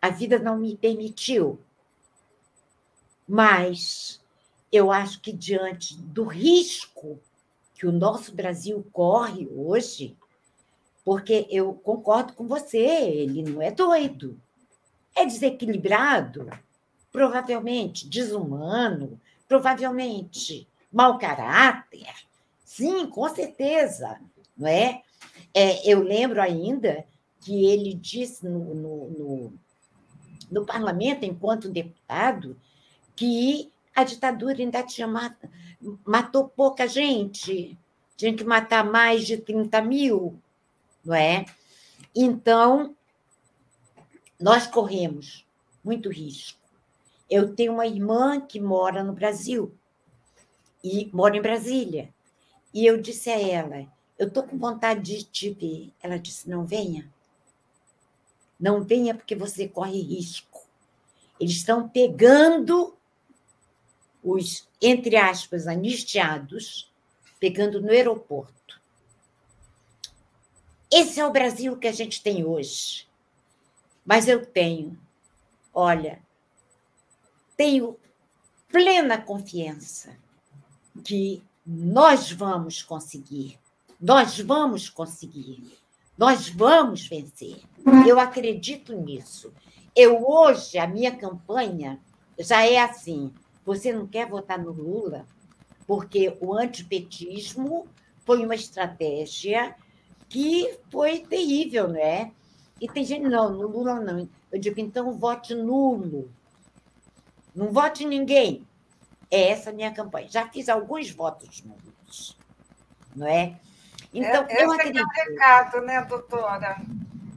A 0.00 0.08
vida 0.08 0.38
não 0.38 0.56
me 0.56 0.74
permitiu. 0.74 1.60
Mas 3.28 4.24
eu 4.72 4.90
acho 4.90 5.20
que, 5.20 5.34
diante 5.34 5.98
do 5.98 6.24
risco 6.24 7.20
que 7.74 7.86
o 7.86 7.92
nosso 7.92 8.34
Brasil 8.34 8.82
corre 8.90 9.46
hoje, 9.54 10.16
porque 11.04 11.46
eu 11.50 11.74
concordo 11.74 12.32
com 12.32 12.48
você, 12.48 12.78
ele 12.78 13.42
não 13.42 13.60
é 13.60 13.70
doido, 13.70 14.40
é 15.14 15.26
desequilibrado, 15.26 16.48
provavelmente 17.12 18.08
desumano, 18.08 19.20
provavelmente 19.46 20.66
mau 20.90 21.18
caráter, 21.18 22.26
Sim, 22.68 23.06
com 23.06 23.26
certeza, 23.30 24.20
não 24.54 24.68
é? 24.68 25.02
é 25.54 25.90
eu 25.90 26.02
lembro 26.02 26.38
ainda 26.38 27.02
que 27.40 27.64
ele 27.64 27.94
disse 27.94 28.44
no, 28.44 28.74
no, 28.74 29.08
no, 29.08 29.52
no 30.50 30.66
parlamento, 30.66 31.24
enquanto 31.24 31.70
deputado, 31.70 32.60
que 33.16 33.72
a 33.96 34.04
ditadura 34.04 34.58
ainda 34.58 34.82
tinha 34.82 35.06
mat, 35.06 35.34
matou 36.04 36.46
pouca 36.46 36.86
gente, 36.86 37.74
tinha 38.18 38.36
que 38.36 38.44
matar 38.44 38.84
mais 38.84 39.26
de 39.26 39.38
30 39.38 39.80
mil, 39.80 40.38
não 41.02 41.14
é? 41.14 41.46
Então, 42.14 42.94
nós 44.38 44.66
corremos 44.66 45.46
muito 45.82 46.10
risco. 46.10 46.60
Eu 47.30 47.54
tenho 47.54 47.72
uma 47.72 47.86
irmã 47.86 48.38
que 48.38 48.60
mora 48.60 49.02
no 49.02 49.14
Brasil, 49.14 49.74
e 50.84 51.08
mora 51.14 51.34
em 51.34 51.40
Brasília. 51.42 52.12
E 52.78 52.86
eu 52.86 52.96
disse 52.96 53.28
a 53.28 53.36
ela: 53.36 53.92
Eu 54.16 54.28
estou 54.28 54.44
com 54.44 54.56
vontade 54.56 55.02
de 55.02 55.24
te 55.24 55.50
ver. 55.50 55.92
Ela 56.00 56.16
disse: 56.16 56.48
Não 56.48 56.64
venha. 56.64 57.12
Não 58.58 58.84
venha 58.84 59.16
porque 59.16 59.34
você 59.34 59.66
corre 59.66 60.00
risco. 60.00 60.64
Eles 61.40 61.56
estão 61.56 61.88
pegando 61.88 62.96
os, 64.22 64.68
entre 64.80 65.16
aspas, 65.16 65.66
anistiados, 65.66 66.88
pegando 67.40 67.82
no 67.82 67.90
aeroporto. 67.90 68.80
Esse 70.88 71.18
é 71.18 71.26
o 71.26 71.32
Brasil 71.32 71.76
que 71.76 71.88
a 71.88 71.92
gente 71.92 72.22
tem 72.22 72.44
hoje. 72.44 73.08
Mas 74.06 74.28
eu 74.28 74.46
tenho, 74.46 74.96
olha, 75.74 76.22
tenho 77.56 77.98
plena 78.68 79.20
confiança 79.20 80.16
que 81.02 81.42
nós 81.70 82.32
vamos 82.32 82.82
conseguir. 82.82 83.58
Nós 84.00 84.40
vamos 84.40 84.88
conseguir. 84.88 85.70
Nós 86.16 86.48
vamos 86.48 87.06
vencer. 87.06 87.60
Eu 88.06 88.18
acredito 88.18 88.96
nisso. 88.96 89.52
Eu 89.94 90.26
hoje, 90.26 90.78
a 90.78 90.86
minha 90.86 91.14
campanha 91.14 92.00
já 92.38 92.64
é 92.64 92.78
assim: 92.78 93.30
você 93.66 93.92
não 93.92 94.06
quer 94.06 94.26
votar 94.26 94.58
no 94.58 94.72
Lula, 94.72 95.26
porque 95.86 96.34
o 96.40 96.54
antipetismo 96.54 97.86
foi 98.24 98.42
uma 98.42 98.54
estratégia 98.54 99.76
que 100.26 100.78
foi 100.90 101.20
terrível, 101.20 101.88
não 101.88 101.96
é? 101.96 102.32
E 102.80 102.88
tem 102.88 103.04
gente, 103.04 103.28
não, 103.28 103.52
no 103.52 103.68
Lula 103.68 104.00
não. 104.00 104.26
Eu 104.50 104.58
digo, 104.58 104.80
então 104.80 105.18
vote 105.18 105.54
nulo. 105.54 106.30
Não 107.54 107.70
vote 107.72 108.06
ninguém. 108.06 108.66
É 109.30 109.50
essa 109.50 109.70
a 109.70 109.72
minha 109.72 109.92
campanha. 109.92 110.28
Já 110.28 110.48
fiz 110.48 110.68
alguns 110.68 111.10
votos 111.10 111.62
nulos, 111.62 112.38
não 113.14 113.26
é? 113.26 113.58
Então, 114.12 114.46
é, 114.48 114.64
eu 114.64 114.72
acredito... 114.72 114.98
é 114.98 115.02
o 115.02 115.30
recado, 115.30 115.80
né, 115.82 116.00
doutora? 116.02 116.76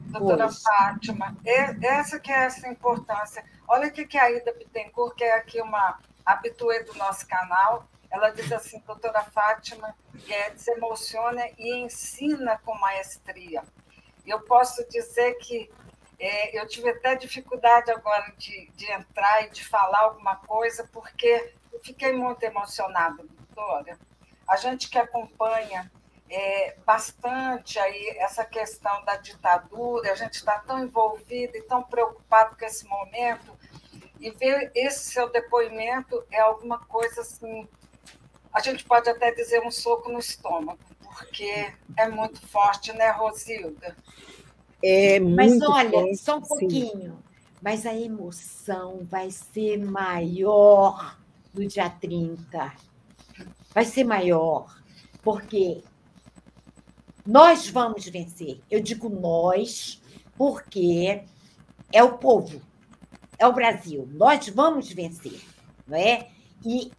Doutora 0.06 0.44
pois. 0.44 0.62
Fátima. 0.62 1.36
É, 1.44 1.86
essa 1.86 2.18
que 2.18 2.32
é 2.32 2.44
essa 2.44 2.68
importância. 2.68 3.44
Olha 3.68 3.88
o 3.88 3.92
que 3.92 4.18
a 4.18 4.30
Ida 4.30 4.52
Bittencourt, 4.52 5.14
que 5.16 5.24
é 5.24 5.36
aqui 5.36 5.60
uma 5.60 5.98
habituê 6.24 6.82
do 6.84 6.94
nosso 6.94 7.26
canal, 7.26 7.88
ela 8.10 8.30
diz 8.30 8.52
assim, 8.52 8.78
doutora 8.86 9.24
Fátima 9.24 9.94
Guedes 10.26 10.68
emociona 10.68 11.42
e 11.58 11.76
ensina 11.78 12.58
com 12.58 12.74
maestria. 12.78 13.62
Eu 14.26 14.40
posso 14.42 14.86
dizer 14.88 15.34
que 15.38 15.70
é, 16.18 16.60
eu 16.60 16.68
tive 16.68 16.90
até 16.90 17.16
dificuldade 17.16 17.90
agora 17.90 18.32
de, 18.36 18.70
de 18.76 18.90
entrar 18.92 19.46
e 19.46 19.50
de 19.50 19.64
falar 19.64 20.00
alguma 20.00 20.36
coisa, 20.36 20.88
porque 20.92 21.54
fiquei 21.80 22.12
muito 22.12 22.42
emocionada, 22.42 23.22
doutora. 23.22 23.98
A 24.48 24.56
gente 24.56 24.90
que 24.90 24.98
acompanha 24.98 25.90
é, 26.28 26.76
bastante 26.86 27.78
aí 27.78 28.16
essa 28.18 28.44
questão 28.44 29.04
da 29.04 29.16
ditadura, 29.16 30.12
a 30.12 30.14
gente 30.14 30.34
está 30.34 30.58
tão 30.58 30.82
envolvido 30.82 31.56
e 31.56 31.62
tão 31.62 31.82
preocupado 31.82 32.56
com 32.56 32.64
esse 32.64 32.86
momento, 32.86 33.56
e 34.18 34.30
ver 34.30 34.70
esse 34.74 35.10
seu 35.10 35.30
depoimento 35.30 36.24
é 36.30 36.40
alguma 36.40 36.78
coisa 36.78 37.20
assim, 37.22 37.68
a 38.52 38.60
gente 38.60 38.84
pode 38.84 39.10
até 39.10 39.32
dizer 39.32 39.60
um 39.60 39.70
soco 39.70 40.10
no 40.10 40.18
estômago, 40.18 40.78
porque 41.00 41.72
é 41.96 42.08
muito 42.08 42.46
forte, 42.46 42.92
né, 42.92 43.10
Rosilda? 43.10 43.96
É 44.82 45.18
muito 45.20 45.36
Mas 45.36 45.62
olha, 45.62 45.90
forte, 45.90 46.16
só 46.16 46.36
um 46.36 46.42
pouquinho. 46.42 47.12
Sim. 47.12 47.18
Mas 47.60 47.86
a 47.86 47.94
emoção 47.94 49.06
vai 49.08 49.30
ser 49.30 49.78
maior 49.78 51.16
no 51.54 51.66
dia 51.66 51.88
30. 51.90 52.72
Vai 53.74 53.84
ser 53.84 54.04
maior, 54.04 54.78
porque 55.22 55.82
nós 57.26 57.68
vamos 57.68 58.04
vencer. 58.06 58.60
Eu 58.70 58.80
digo 58.80 59.08
nós, 59.08 60.00
porque 60.36 61.24
é 61.92 62.02
o 62.02 62.18
povo, 62.18 62.60
é 63.38 63.46
o 63.46 63.52
Brasil. 63.52 64.08
Nós 64.12 64.48
vamos 64.48 64.90
vencer, 64.92 65.40
não 65.86 65.96
é? 65.96 66.28
E 66.64 66.90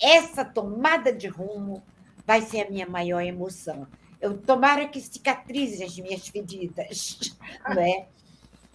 essa 0.00 0.44
tomada 0.44 1.12
de 1.12 1.28
rumo 1.28 1.82
vai 2.26 2.42
ser 2.42 2.66
a 2.66 2.70
minha 2.70 2.86
maior 2.86 3.20
emoção. 3.20 3.86
Eu 4.20 4.38
tomara 4.38 4.86
que 4.86 5.00
cicatrize 5.00 5.82
as 5.82 5.98
minhas 5.98 6.28
feridas, 6.28 7.36
não 7.68 7.82
é? 7.82 8.06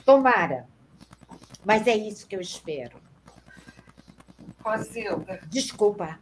Tomara. 0.05 0.67
Mas 1.65 1.87
é 1.87 1.95
isso 1.95 2.27
que 2.27 2.35
eu 2.35 2.41
espero. 2.41 3.06
Desculpa. 5.49 6.19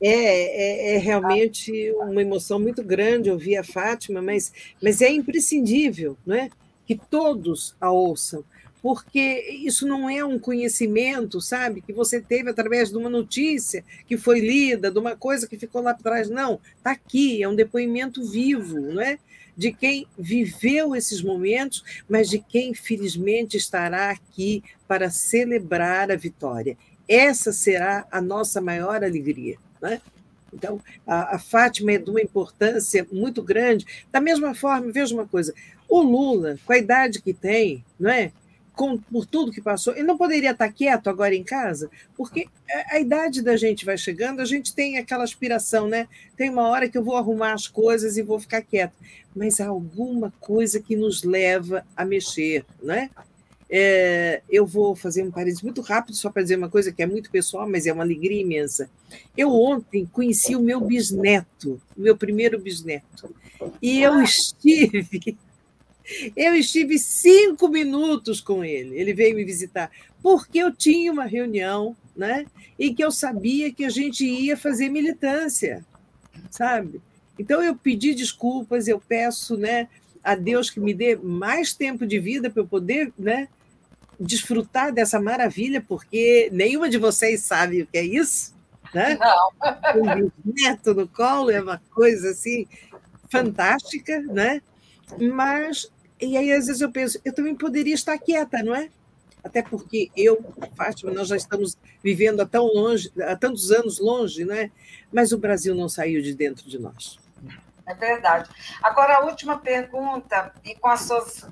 É, 0.00 0.10
é, 0.10 0.94
é, 0.94 0.98
realmente 0.98 1.90
uma 1.92 2.20
emoção 2.20 2.58
muito 2.60 2.82
grande 2.82 3.30
ouvir 3.30 3.56
a 3.56 3.64
Fátima, 3.64 4.20
mas, 4.20 4.52
mas 4.82 5.00
é 5.00 5.10
imprescindível 5.10 6.16
é 6.28 6.50
que 6.86 6.94
todos 6.94 7.74
a 7.80 7.90
ouçam, 7.90 8.44
porque 8.80 9.20
isso 9.64 9.86
não 9.86 10.08
é 10.08 10.24
um 10.24 10.38
conhecimento, 10.38 11.40
sabe, 11.40 11.80
que 11.80 11.92
você 11.92 12.20
teve 12.20 12.50
através 12.50 12.90
de 12.90 12.96
uma 12.96 13.10
notícia 13.10 13.84
que 14.06 14.16
foi 14.16 14.38
lida, 14.38 14.90
de 14.90 14.98
uma 14.98 15.16
coisa 15.16 15.48
que 15.48 15.58
ficou 15.58 15.82
lá 15.82 15.90
atrás. 15.90 16.30
Não, 16.30 16.60
está 16.76 16.92
aqui, 16.92 17.42
é 17.42 17.48
um 17.48 17.56
depoimento 17.56 18.22
vivo, 18.24 18.78
não 18.78 19.02
é? 19.02 19.18
De 19.56 19.72
quem 19.72 20.06
viveu 20.16 20.94
esses 20.94 21.22
momentos, 21.22 21.82
mas 22.08 22.28
de 22.28 22.38
quem 22.38 22.74
felizmente 22.74 23.56
estará 23.56 24.10
aqui 24.10 24.62
para 24.86 25.10
celebrar 25.10 26.12
a 26.12 26.16
vitória. 26.16 26.76
Essa 27.08 27.52
será 27.52 28.06
a 28.10 28.20
nossa 28.20 28.60
maior 28.60 29.02
alegria. 29.04 29.56
Né? 29.80 30.00
Então, 30.52 30.80
a, 31.06 31.36
a 31.36 31.38
Fátima 31.38 31.92
é 31.92 31.98
de 31.98 32.10
uma 32.10 32.20
importância 32.20 33.06
muito 33.12 33.42
grande. 33.42 33.86
Da 34.10 34.20
mesma 34.20 34.54
forma, 34.54 34.90
veja 34.90 35.14
uma 35.14 35.26
coisa: 35.26 35.54
o 35.88 36.00
Lula, 36.00 36.58
com 36.64 36.72
a 36.72 36.78
idade 36.78 37.20
que 37.20 37.32
tem, 37.32 37.84
não 37.98 38.10
é? 38.10 38.32
Com, 38.74 38.98
por 38.98 39.24
tudo 39.24 39.52
que 39.52 39.62
passou, 39.62 39.94
ele 39.94 40.02
não 40.02 40.18
poderia 40.18 40.50
estar 40.50 40.70
quieto 40.70 41.08
agora 41.08 41.34
em 41.34 41.42
casa, 41.42 41.90
porque 42.14 42.46
a, 42.70 42.96
a 42.96 43.00
idade 43.00 43.40
da 43.40 43.56
gente 43.56 43.86
vai 43.86 43.96
chegando, 43.96 44.40
a 44.40 44.44
gente 44.44 44.74
tem 44.74 44.98
aquela 44.98 45.24
aspiração, 45.24 45.88
né? 45.88 46.06
Tem 46.36 46.50
uma 46.50 46.68
hora 46.68 46.86
que 46.86 46.98
eu 46.98 47.02
vou 47.02 47.16
arrumar 47.16 47.54
as 47.54 47.66
coisas 47.66 48.18
e 48.18 48.22
vou 48.22 48.38
ficar 48.38 48.60
quieto, 48.60 48.92
mas 49.34 49.60
há 49.60 49.68
alguma 49.68 50.30
coisa 50.40 50.78
que 50.78 50.94
nos 50.94 51.22
leva 51.22 51.86
a 51.96 52.04
mexer, 52.04 52.66
né? 52.82 53.08
É, 53.68 54.42
eu 54.48 54.64
vou 54.64 54.94
fazer 54.94 55.24
um 55.24 55.30
parênteses 55.30 55.62
muito 55.62 55.80
rápido, 55.80 56.16
só 56.16 56.30
para 56.30 56.42
dizer 56.42 56.56
uma 56.56 56.68
coisa 56.68 56.92
que 56.92 57.02
é 57.02 57.06
muito 57.06 57.30
pessoal, 57.30 57.68
mas 57.68 57.86
é 57.86 57.92
uma 57.92 58.04
alegria 58.04 58.40
imensa. 58.40 58.88
Eu 59.36 59.52
ontem 59.52 60.06
conheci 60.06 60.54
o 60.54 60.62
meu 60.62 60.80
bisneto, 60.80 61.80
o 61.96 62.00
meu 62.00 62.16
primeiro 62.16 62.60
bisneto, 62.60 63.34
e 63.82 64.00
eu 64.02 64.22
estive. 64.22 65.36
Eu 66.36 66.54
estive 66.54 67.00
cinco 67.00 67.66
minutos 67.66 68.40
com 68.40 68.64
ele. 68.64 68.96
Ele 68.96 69.12
veio 69.12 69.34
me 69.34 69.44
visitar, 69.44 69.90
porque 70.22 70.56
eu 70.56 70.72
tinha 70.72 71.10
uma 71.10 71.24
reunião, 71.24 71.96
né? 72.16 72.46
E 72.78 72.94
que 72.94 73.02
eu 73.02 73.10
sabia 73.10 73.72
que 73.72 73.84
a 73.84 73.88
gente 73.88 74.24
ia 74.24 74.56
fazer 74.56 74.88
militância, 74.88 75.84
sabe? 76.48 77.00
Então 77.36 77.60
eu 77.60 77.74
pedi 77.74 78.14
desculpas, 78.14 78.86
eu 78.86 79.00
peço, 79.00 79.56
né? 79.56 79.88
a 80.26 80.34
Deus 80.34 80.68
que 80.68 80.80
me 80.80 80.92
dê 80.92 81.14
mais 81.14 81.72
tempo 81.72 82.04
de 82.04 82.18
vida 82.18 82.50
para 82.50 82.60
eu 82.60 82.66
poder 82.66 83.12
né, 83.16 83.48
desfrutar 84.18 84.92
dessa 84.92 85.20
maravilha, 85.20 85.84
porque 85.86 86.48
nenhuma 86.52 86.88
de 86.88 86.98
vocês 86.98 87.42
sabe 87.42 87.82
o 87.82 87.86
que 87.86 87.98
é 87.98 88.04
isso. 88.04 88.54
Né? 88.94 89.18
Não. 89.20 90.22
Um 90.24 90.30
neto 90.44 90.94
no 90.94 91.06
colo 91.06 91.50
é 91.50 91.60
uma 91.60 91.80
coisa 91.90 92.30
assim 92.30 92.66
fantástica, 93.30 94.20
né? 94.22 94.62
Mas, 95.32 95.90
e 96.20 96.36
aí 96.36 96.52
às 96.52 96.66
vezes 96.66 96.80
eu 96.80 96.90
penso, 96.90 97.20
eu 97.24 97.32
também 97.32 97.54
poderia 97.54 97.94
estar 97.94 98.16
quieta, 98.18 98.62
não 98.62 98.74
é? 98.74 98.88
Até 99.44 99.62
porque 99.62 100.10
eu, 100.16 100.44
Fátima, 100.74 101.12
nós 101.12 101.28
já 101.28 101.36
estamos 101.36 101.76
vivendo 102.02 102.40
há 102.40 102.46
tão 102.46 102.66
longe, 102.66 103.12
há 103.22 103.36
tantos 103.36 103.70
anos 103.70 104.00
longe, 104.00 104.44
né? 104.44 104.70
Mas 105.12 105.30
o 105.30 105.38
Brasil 105.38 105.74
não 105.74 105.88
saiu 105.88 106.20
de 106.20 106.34
dentro 106.34 106.68
de 106.68 106.78
nós. 106.78 107.18
É 107.86 107.94
verdade. 107.94 108.50
Agora, 108.82 109.18
a 109.18 109.20
última 109.20 109.58
pergunta, 109.58 110.52
e 110.64 110.74
com 110.74 110.88
as 110.88 111.02
suas 111.02 111.46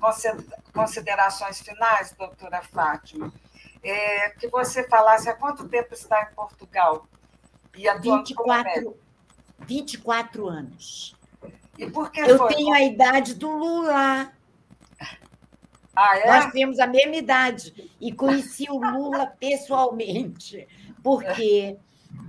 considerações 0.73 1.61
finais, 1.61 2.13
doutora 2.17 2.61
Fátima, 2.61 3.31
é 3.81 4.29
que 4.31 4.47
você 4.47 4.87
falasse 4.87 5.29
há 5.29 5.33
quanto 5.35 5.67
tempo 5.69 5.93
está 5.93 6.23
em 6.23 6.35
Portugal? 6.35 7.07
E 7.73 7.89
24, 7.99 8.97
24 9.59 10.47
anos. 10.47 11.15
E 11.77 11.89
por 11.89 12.11
que 12.11 12.21
Eu 12.21 12.37
foi? 12.37 12.53
tenho 12.53 12.73
a 12.73 12.81
idade 12.81 13.35
do 13.35 13.49
Lula. 13.49 14.31
Ah, 15.95 16.17
é? 16.17 16.27
Nós 16.27 16.51
temos 16.51 16.79
a 16.79 16.87
mesma 16.87 17.15
idade. 17.15 17.91
E 17.99 18.11
conheci 18.11 18.67
o 18.69 18.77
Lula 18.77 19.27
pessoalmente. 19.39 20.67
Porque 21.01 21.77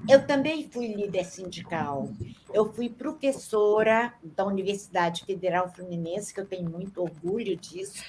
eu 0.08 0.26
também 0.26 0.68
fui 0.68 0.88
líder 0.88 1.24
sindical. 1.24 2.10
Eu 2.52 2.72
fui 2.72 2.88
professora 2.88 4.14
da 4.22 4.44
Universidade 4.44 5.24
Federal 5.24 5.68
Fluminense, 5.72 6.32
que 6.32 6.40
eu 6.40 6.46
tenho 6.46 6.70
muito 6.70 7.02
orgulho 7.02 7.56
disso, 7.56 8.04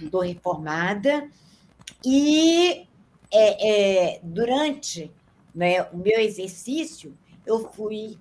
estou 0.00 0.22
reformada. 0.22 1.28
E 2.04 2.86
é, 3.30 4.14
é, 4.14 4.20
durante 4.22 5.12
né, 5.54 5.82
o 5.92 5.98
meu 5.98 6.18
exercício, 6.18 7.16
eu 7.44 7.70
fui 7.72 8.18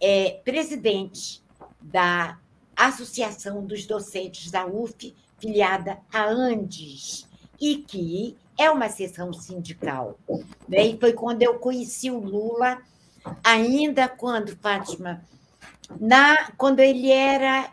é, 0.00 0.40
presidente 0.44 1.42
da 1.80 2.38
Associação 2.74 3.64
dos 3.66 3.86
Docentes 3.86 4.50
da 4.50 4.66
UF, 4.66 5.14
filiada 5.38 5.98
à 6.12 6.24
Andes, 6.24 7.28
e 7.60 7.76
que 7.76 8.36
é 8.58 8.70
uma 8.70 8.88
sessão 8.88 9.32
sindical. 9.32 10.18
Né? 10.68 10.86
E 10.86 10.98
foi 10.98 11.12
quando 11.12 11.42
eu 11.42 11.58
conheci 11.58 12.10
o 12.10 12.18
Lula, 12.18 12.80
ainda 13.42 14.08
quando, 14.08 14.56
Fátima, 14.56 15.24
na, 16.00 16.50
quando 16.52 16.80
ele 16.80 17.10
era 17.10 17.72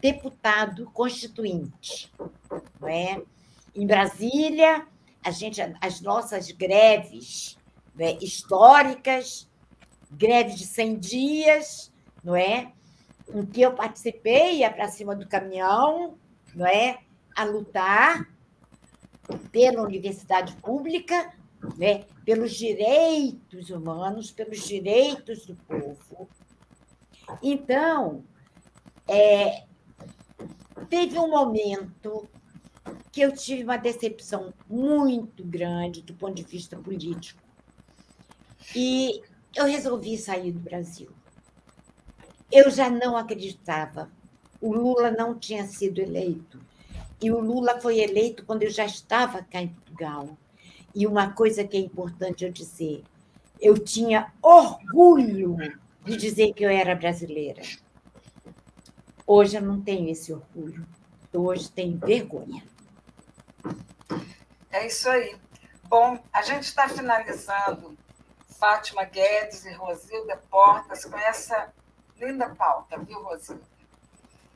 deputado 0.00 0.90
constituinte. 0.92 2.12
Não 2.80 2.88
é? 2.88 3.22
Em 3.74 3.86
Brasília, 3.86 4.86
a 5.24 5.30
gente, 5.30 5.60
as 5.80 6.00
nossas 6.00 6.50
greves 6.50 7.56
né, 7.94 8.16
históricas, 8.20 9.48
greves 10.10 10.56
de 10.56 10.66
100 10.66 10.98
dias, 10.98 11.92
não 12.22 12.36
é? 12.36 12.72
em 13.34 13.46
que 13.46 13.62
eu 13.62 13.72
participei, 13.72 14.58
ia 14.58 14.70
para 14.70 14.88
cima 14.88 15.14
do 15.14 15.26
caminhão, 15.26 16.18
não 16.54 16.66
é? 16.66 16.98
a 17.34 17.44
lutar 17.44 18.28
pela 19.50 19.82
universidade 19.82 20.54
pública, 20.56 21.32
né, 21.76 22.04
pelos 22.24 22.52
direitos 22.54 23.70
humanos, 23.70 24.30
pelos 24.30 24.66
direitos 24.66 25.46
do 25.46 25.54
povo. 25.54 26.28
Então, 27.42 28.24
é, 29.08 29.64
teve 30.88 31.18
um 31.18 31.30
momento 31.30 32.28
que 33.12 33.20
eu 33.20 33.32
tive 33.32 33.62
uma 33.62 33.76
decepção 33.76 34.52
muito 34.68 35.44
grande 35.44 36.02
do 36.02 36.14
ponto 36.14 36.34
de 36.34 36.42
vista 36.42 36.76
político. 36.76 37.40
E 38.74 39.20
eu 39.54 39.66
resolvi 39.66 40.16
sair 40.16 40.50
do 40.50 40.60
Brasil. 40.60 41.10
Eu 42.50 42.70
já 42.70 42.88
não 42.88 43.16
acreditava. 43.16 44.10
O 44.60 44.72
Lula 44.72 45.10
não 45.10 45.38
tinha 45.38 45.66
sido 45.66 46.00
eleito. 46.00 46.60
E 47.22 47.30
o 47.30 47.38
Lula 47.38 47.80
foi 47.80 48.00
eleito 48.00 48.44
quando 48.44 48.64
eu 48.64 48.70
já 48.70 48.84
estava 48.84 49.42
cá 49.42 49.60
em 49.60 49.68
Portugal. 49.68 50.36
E 50.92 51.06
uma 51.06 51.32
coisa 51.32 51.64
que 51.64 51.76
é 51.76 51.80
importante 51.80 52.44
eu 52.44 52.50
dizer: 52.50 53.04
eu 53.60 53.78
tinha 53.78 54.32
orgulho 54.42 55.56
de 56.04 56.16
dizer 56.16 56.52
que 56.52 56.64
eu 56.64 56.68
era 56.68 56.96
brasileira. 56.96 57.62
Hoje 59.24 59.56
eu 59.56 59.62
não 59.62 59.80
tenho 59.80 60.10
esse 60.10 60.32
orgulho. 60.32 60.84
Hoje 61.32 61.70
tenho 61.70 61.96
vergonha. 61.96 62.64
É 64.70 64.86
isso 64.86 65.08
aí. 65.08 65.36
Bom, 65.84 66.18
a 66.32 66.42
gente 66.42 66.64
está 66.64 66.88
finalizando 66.88 67.96
Fátima 68.58 69.04
Guedes 69.04 69.64
e 69.64 69.72
Rosilda 69.72 70.36
Portas 70.50 71.04
com 71.04 71.16
essa 71.16 71.72
linda 72.18 72.50
pauta, 72.50 72.98
viu, 72.98 73.22
Rosinha? 73.22 73.60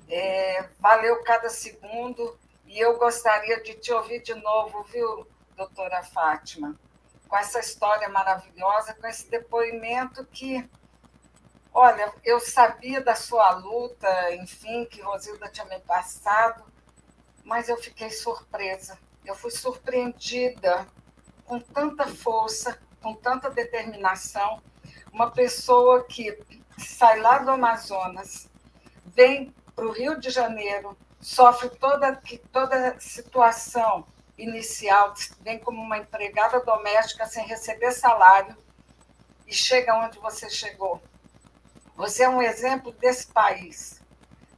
É, 0.09 0.69
valeu 0.79 1.23
cada 1.23 1.49
segundo 1.49 2.39
e 2.67 2.79
eu 2.79 2.99
gostaria 2.99 3.63
de 3.63 3.75
te 3.75 3.93
ouvir 3.93 4.23
de 4.23 4.35
novo, 4.35 4.83
viu, 4.85 5.27
doutora 5.57 6.03
Fátima? 6.03 6.79
Com 7.29 7.37
essa 7.37 7.61
história 7.61 8.09
maravilhosa, 8.09 8.95
com 8.95 9.07
esse 9.07 9.29
depoimento 9.31 10.25
que, 10.27 10.69
olha, 11.73 12.13
eu 12.25 12.39
sabia 12.41 13.01
da 13.01 13.15
sua 13.15 13.51
luta, 13.51 14.35
enfim, 14.35 14.85
que 14.85 15.01
Rosilda 15.01 15.49
tinha 15.49 15.67
me 15.67 15.81
passado, 15.81 16.65
mas 17.45 17.69
eu 17.69 17.77
fiquei 17.77 18.11
surpresa. 18.11 18.99
Eu 19.25 19.35
fui 19.35 19.51
surpreendida 19.51 20.87
com 21.45 21.59
tanta 21.61 22.07
força, 22.07 22.79
com 23.01 23.15
tanta 23.15 23.49
determinação. 23.51 24.61
Uma 25.13 25.31
pessoa 25.31 26.05
que 26.05 26.39
sai 26.79 27.21
lá 27.21 27.39
do 27.39 27.51
Amazonas, 27.51 28.49
vem 29.05 29.55
para 29.75 29.87
o 29.87 29.93
Rio 29.93 30.19
de 30.19 30.31
Janeiro, 30.31 30.97
sofre 31.27 31.69
toda, 31.71 32.23
toda 32.53 33.01
situação 33.01 34.07
inicial, 34.39 35.13
vem 35.41 35.59
como 35.59 35.83
uma 35.83 35.99
empregada 35.99 36.61
doméstica 36.61 37.27
sem 37.27 37.45
receber 37.45 37.91
salário 37.91 38.57
e 39.45 39.53
chega 39.53 39.99
onde 39.99 40.21
você 40.21 40.49
chegou. 40.49 41.03
Você 41.97 42.23
é 42.23 42.29
um 42.29 42.41
exemplo 42.41 42.93
desse 42.93 43.27
país, 43.27 44.01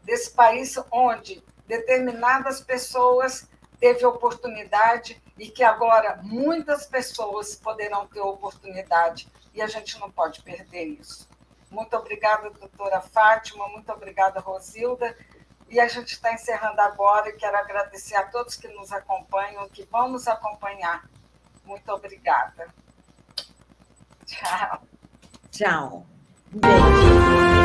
desse 0.03 0.31
país 0.31 0.79
onde 0.93 1.43
determinadas 1.67 2.61
pessoas 2.61 3.49
teve 3.81 4.05
oportunidade 4.05 5.23
e 5.39 5.49
que 5.49 5.65
agora 5.65 6.21
muitas 6.23 6.85
pessoas 6.85 7.57
poderão 7.57 8.07
ter 8.07 8.21
oportunidade 8.21 9.27
e 9.55 9.63
a 9.63 9.67
gente 9.67 9.99
não 9.99 10.11
pode 10.11 10.43
perder 10.43 10.85
isso. 10.85 11.27
Muito 11.71 11.97
obrigada, 11.97 12.51
doutora 12.51 13.01
Fátima, 13.01 13.67
muito 13.69 13.91
obrigada, 13.91 14.39
Rosilda. 14.39 15.17
E 15.71 15.79
a 15.79 15.87
gente 15.87 16.13
está 16.13 16.33
encerrando 16.33 16.81
agora 16.81 17.29
e 17.29 17.33
quero 17.33 17.57
agradecer 17.57 18.17
a 18.17 18.27
todos 18.27 18.57
que 18.57 18.69
nos 18.69 18.91
acompanham, 18.93 19.69
que 19.69 19.85
vão 19.85 20.09
nos 20.09 20.27
acompanhar. 20.27 21.09
Muito 21.65 21.91
obrigada. 21.93 22.69
Tchau. 24.25 24.83
Tchau. 25.51 26.07
Beijo. 26.51 27.58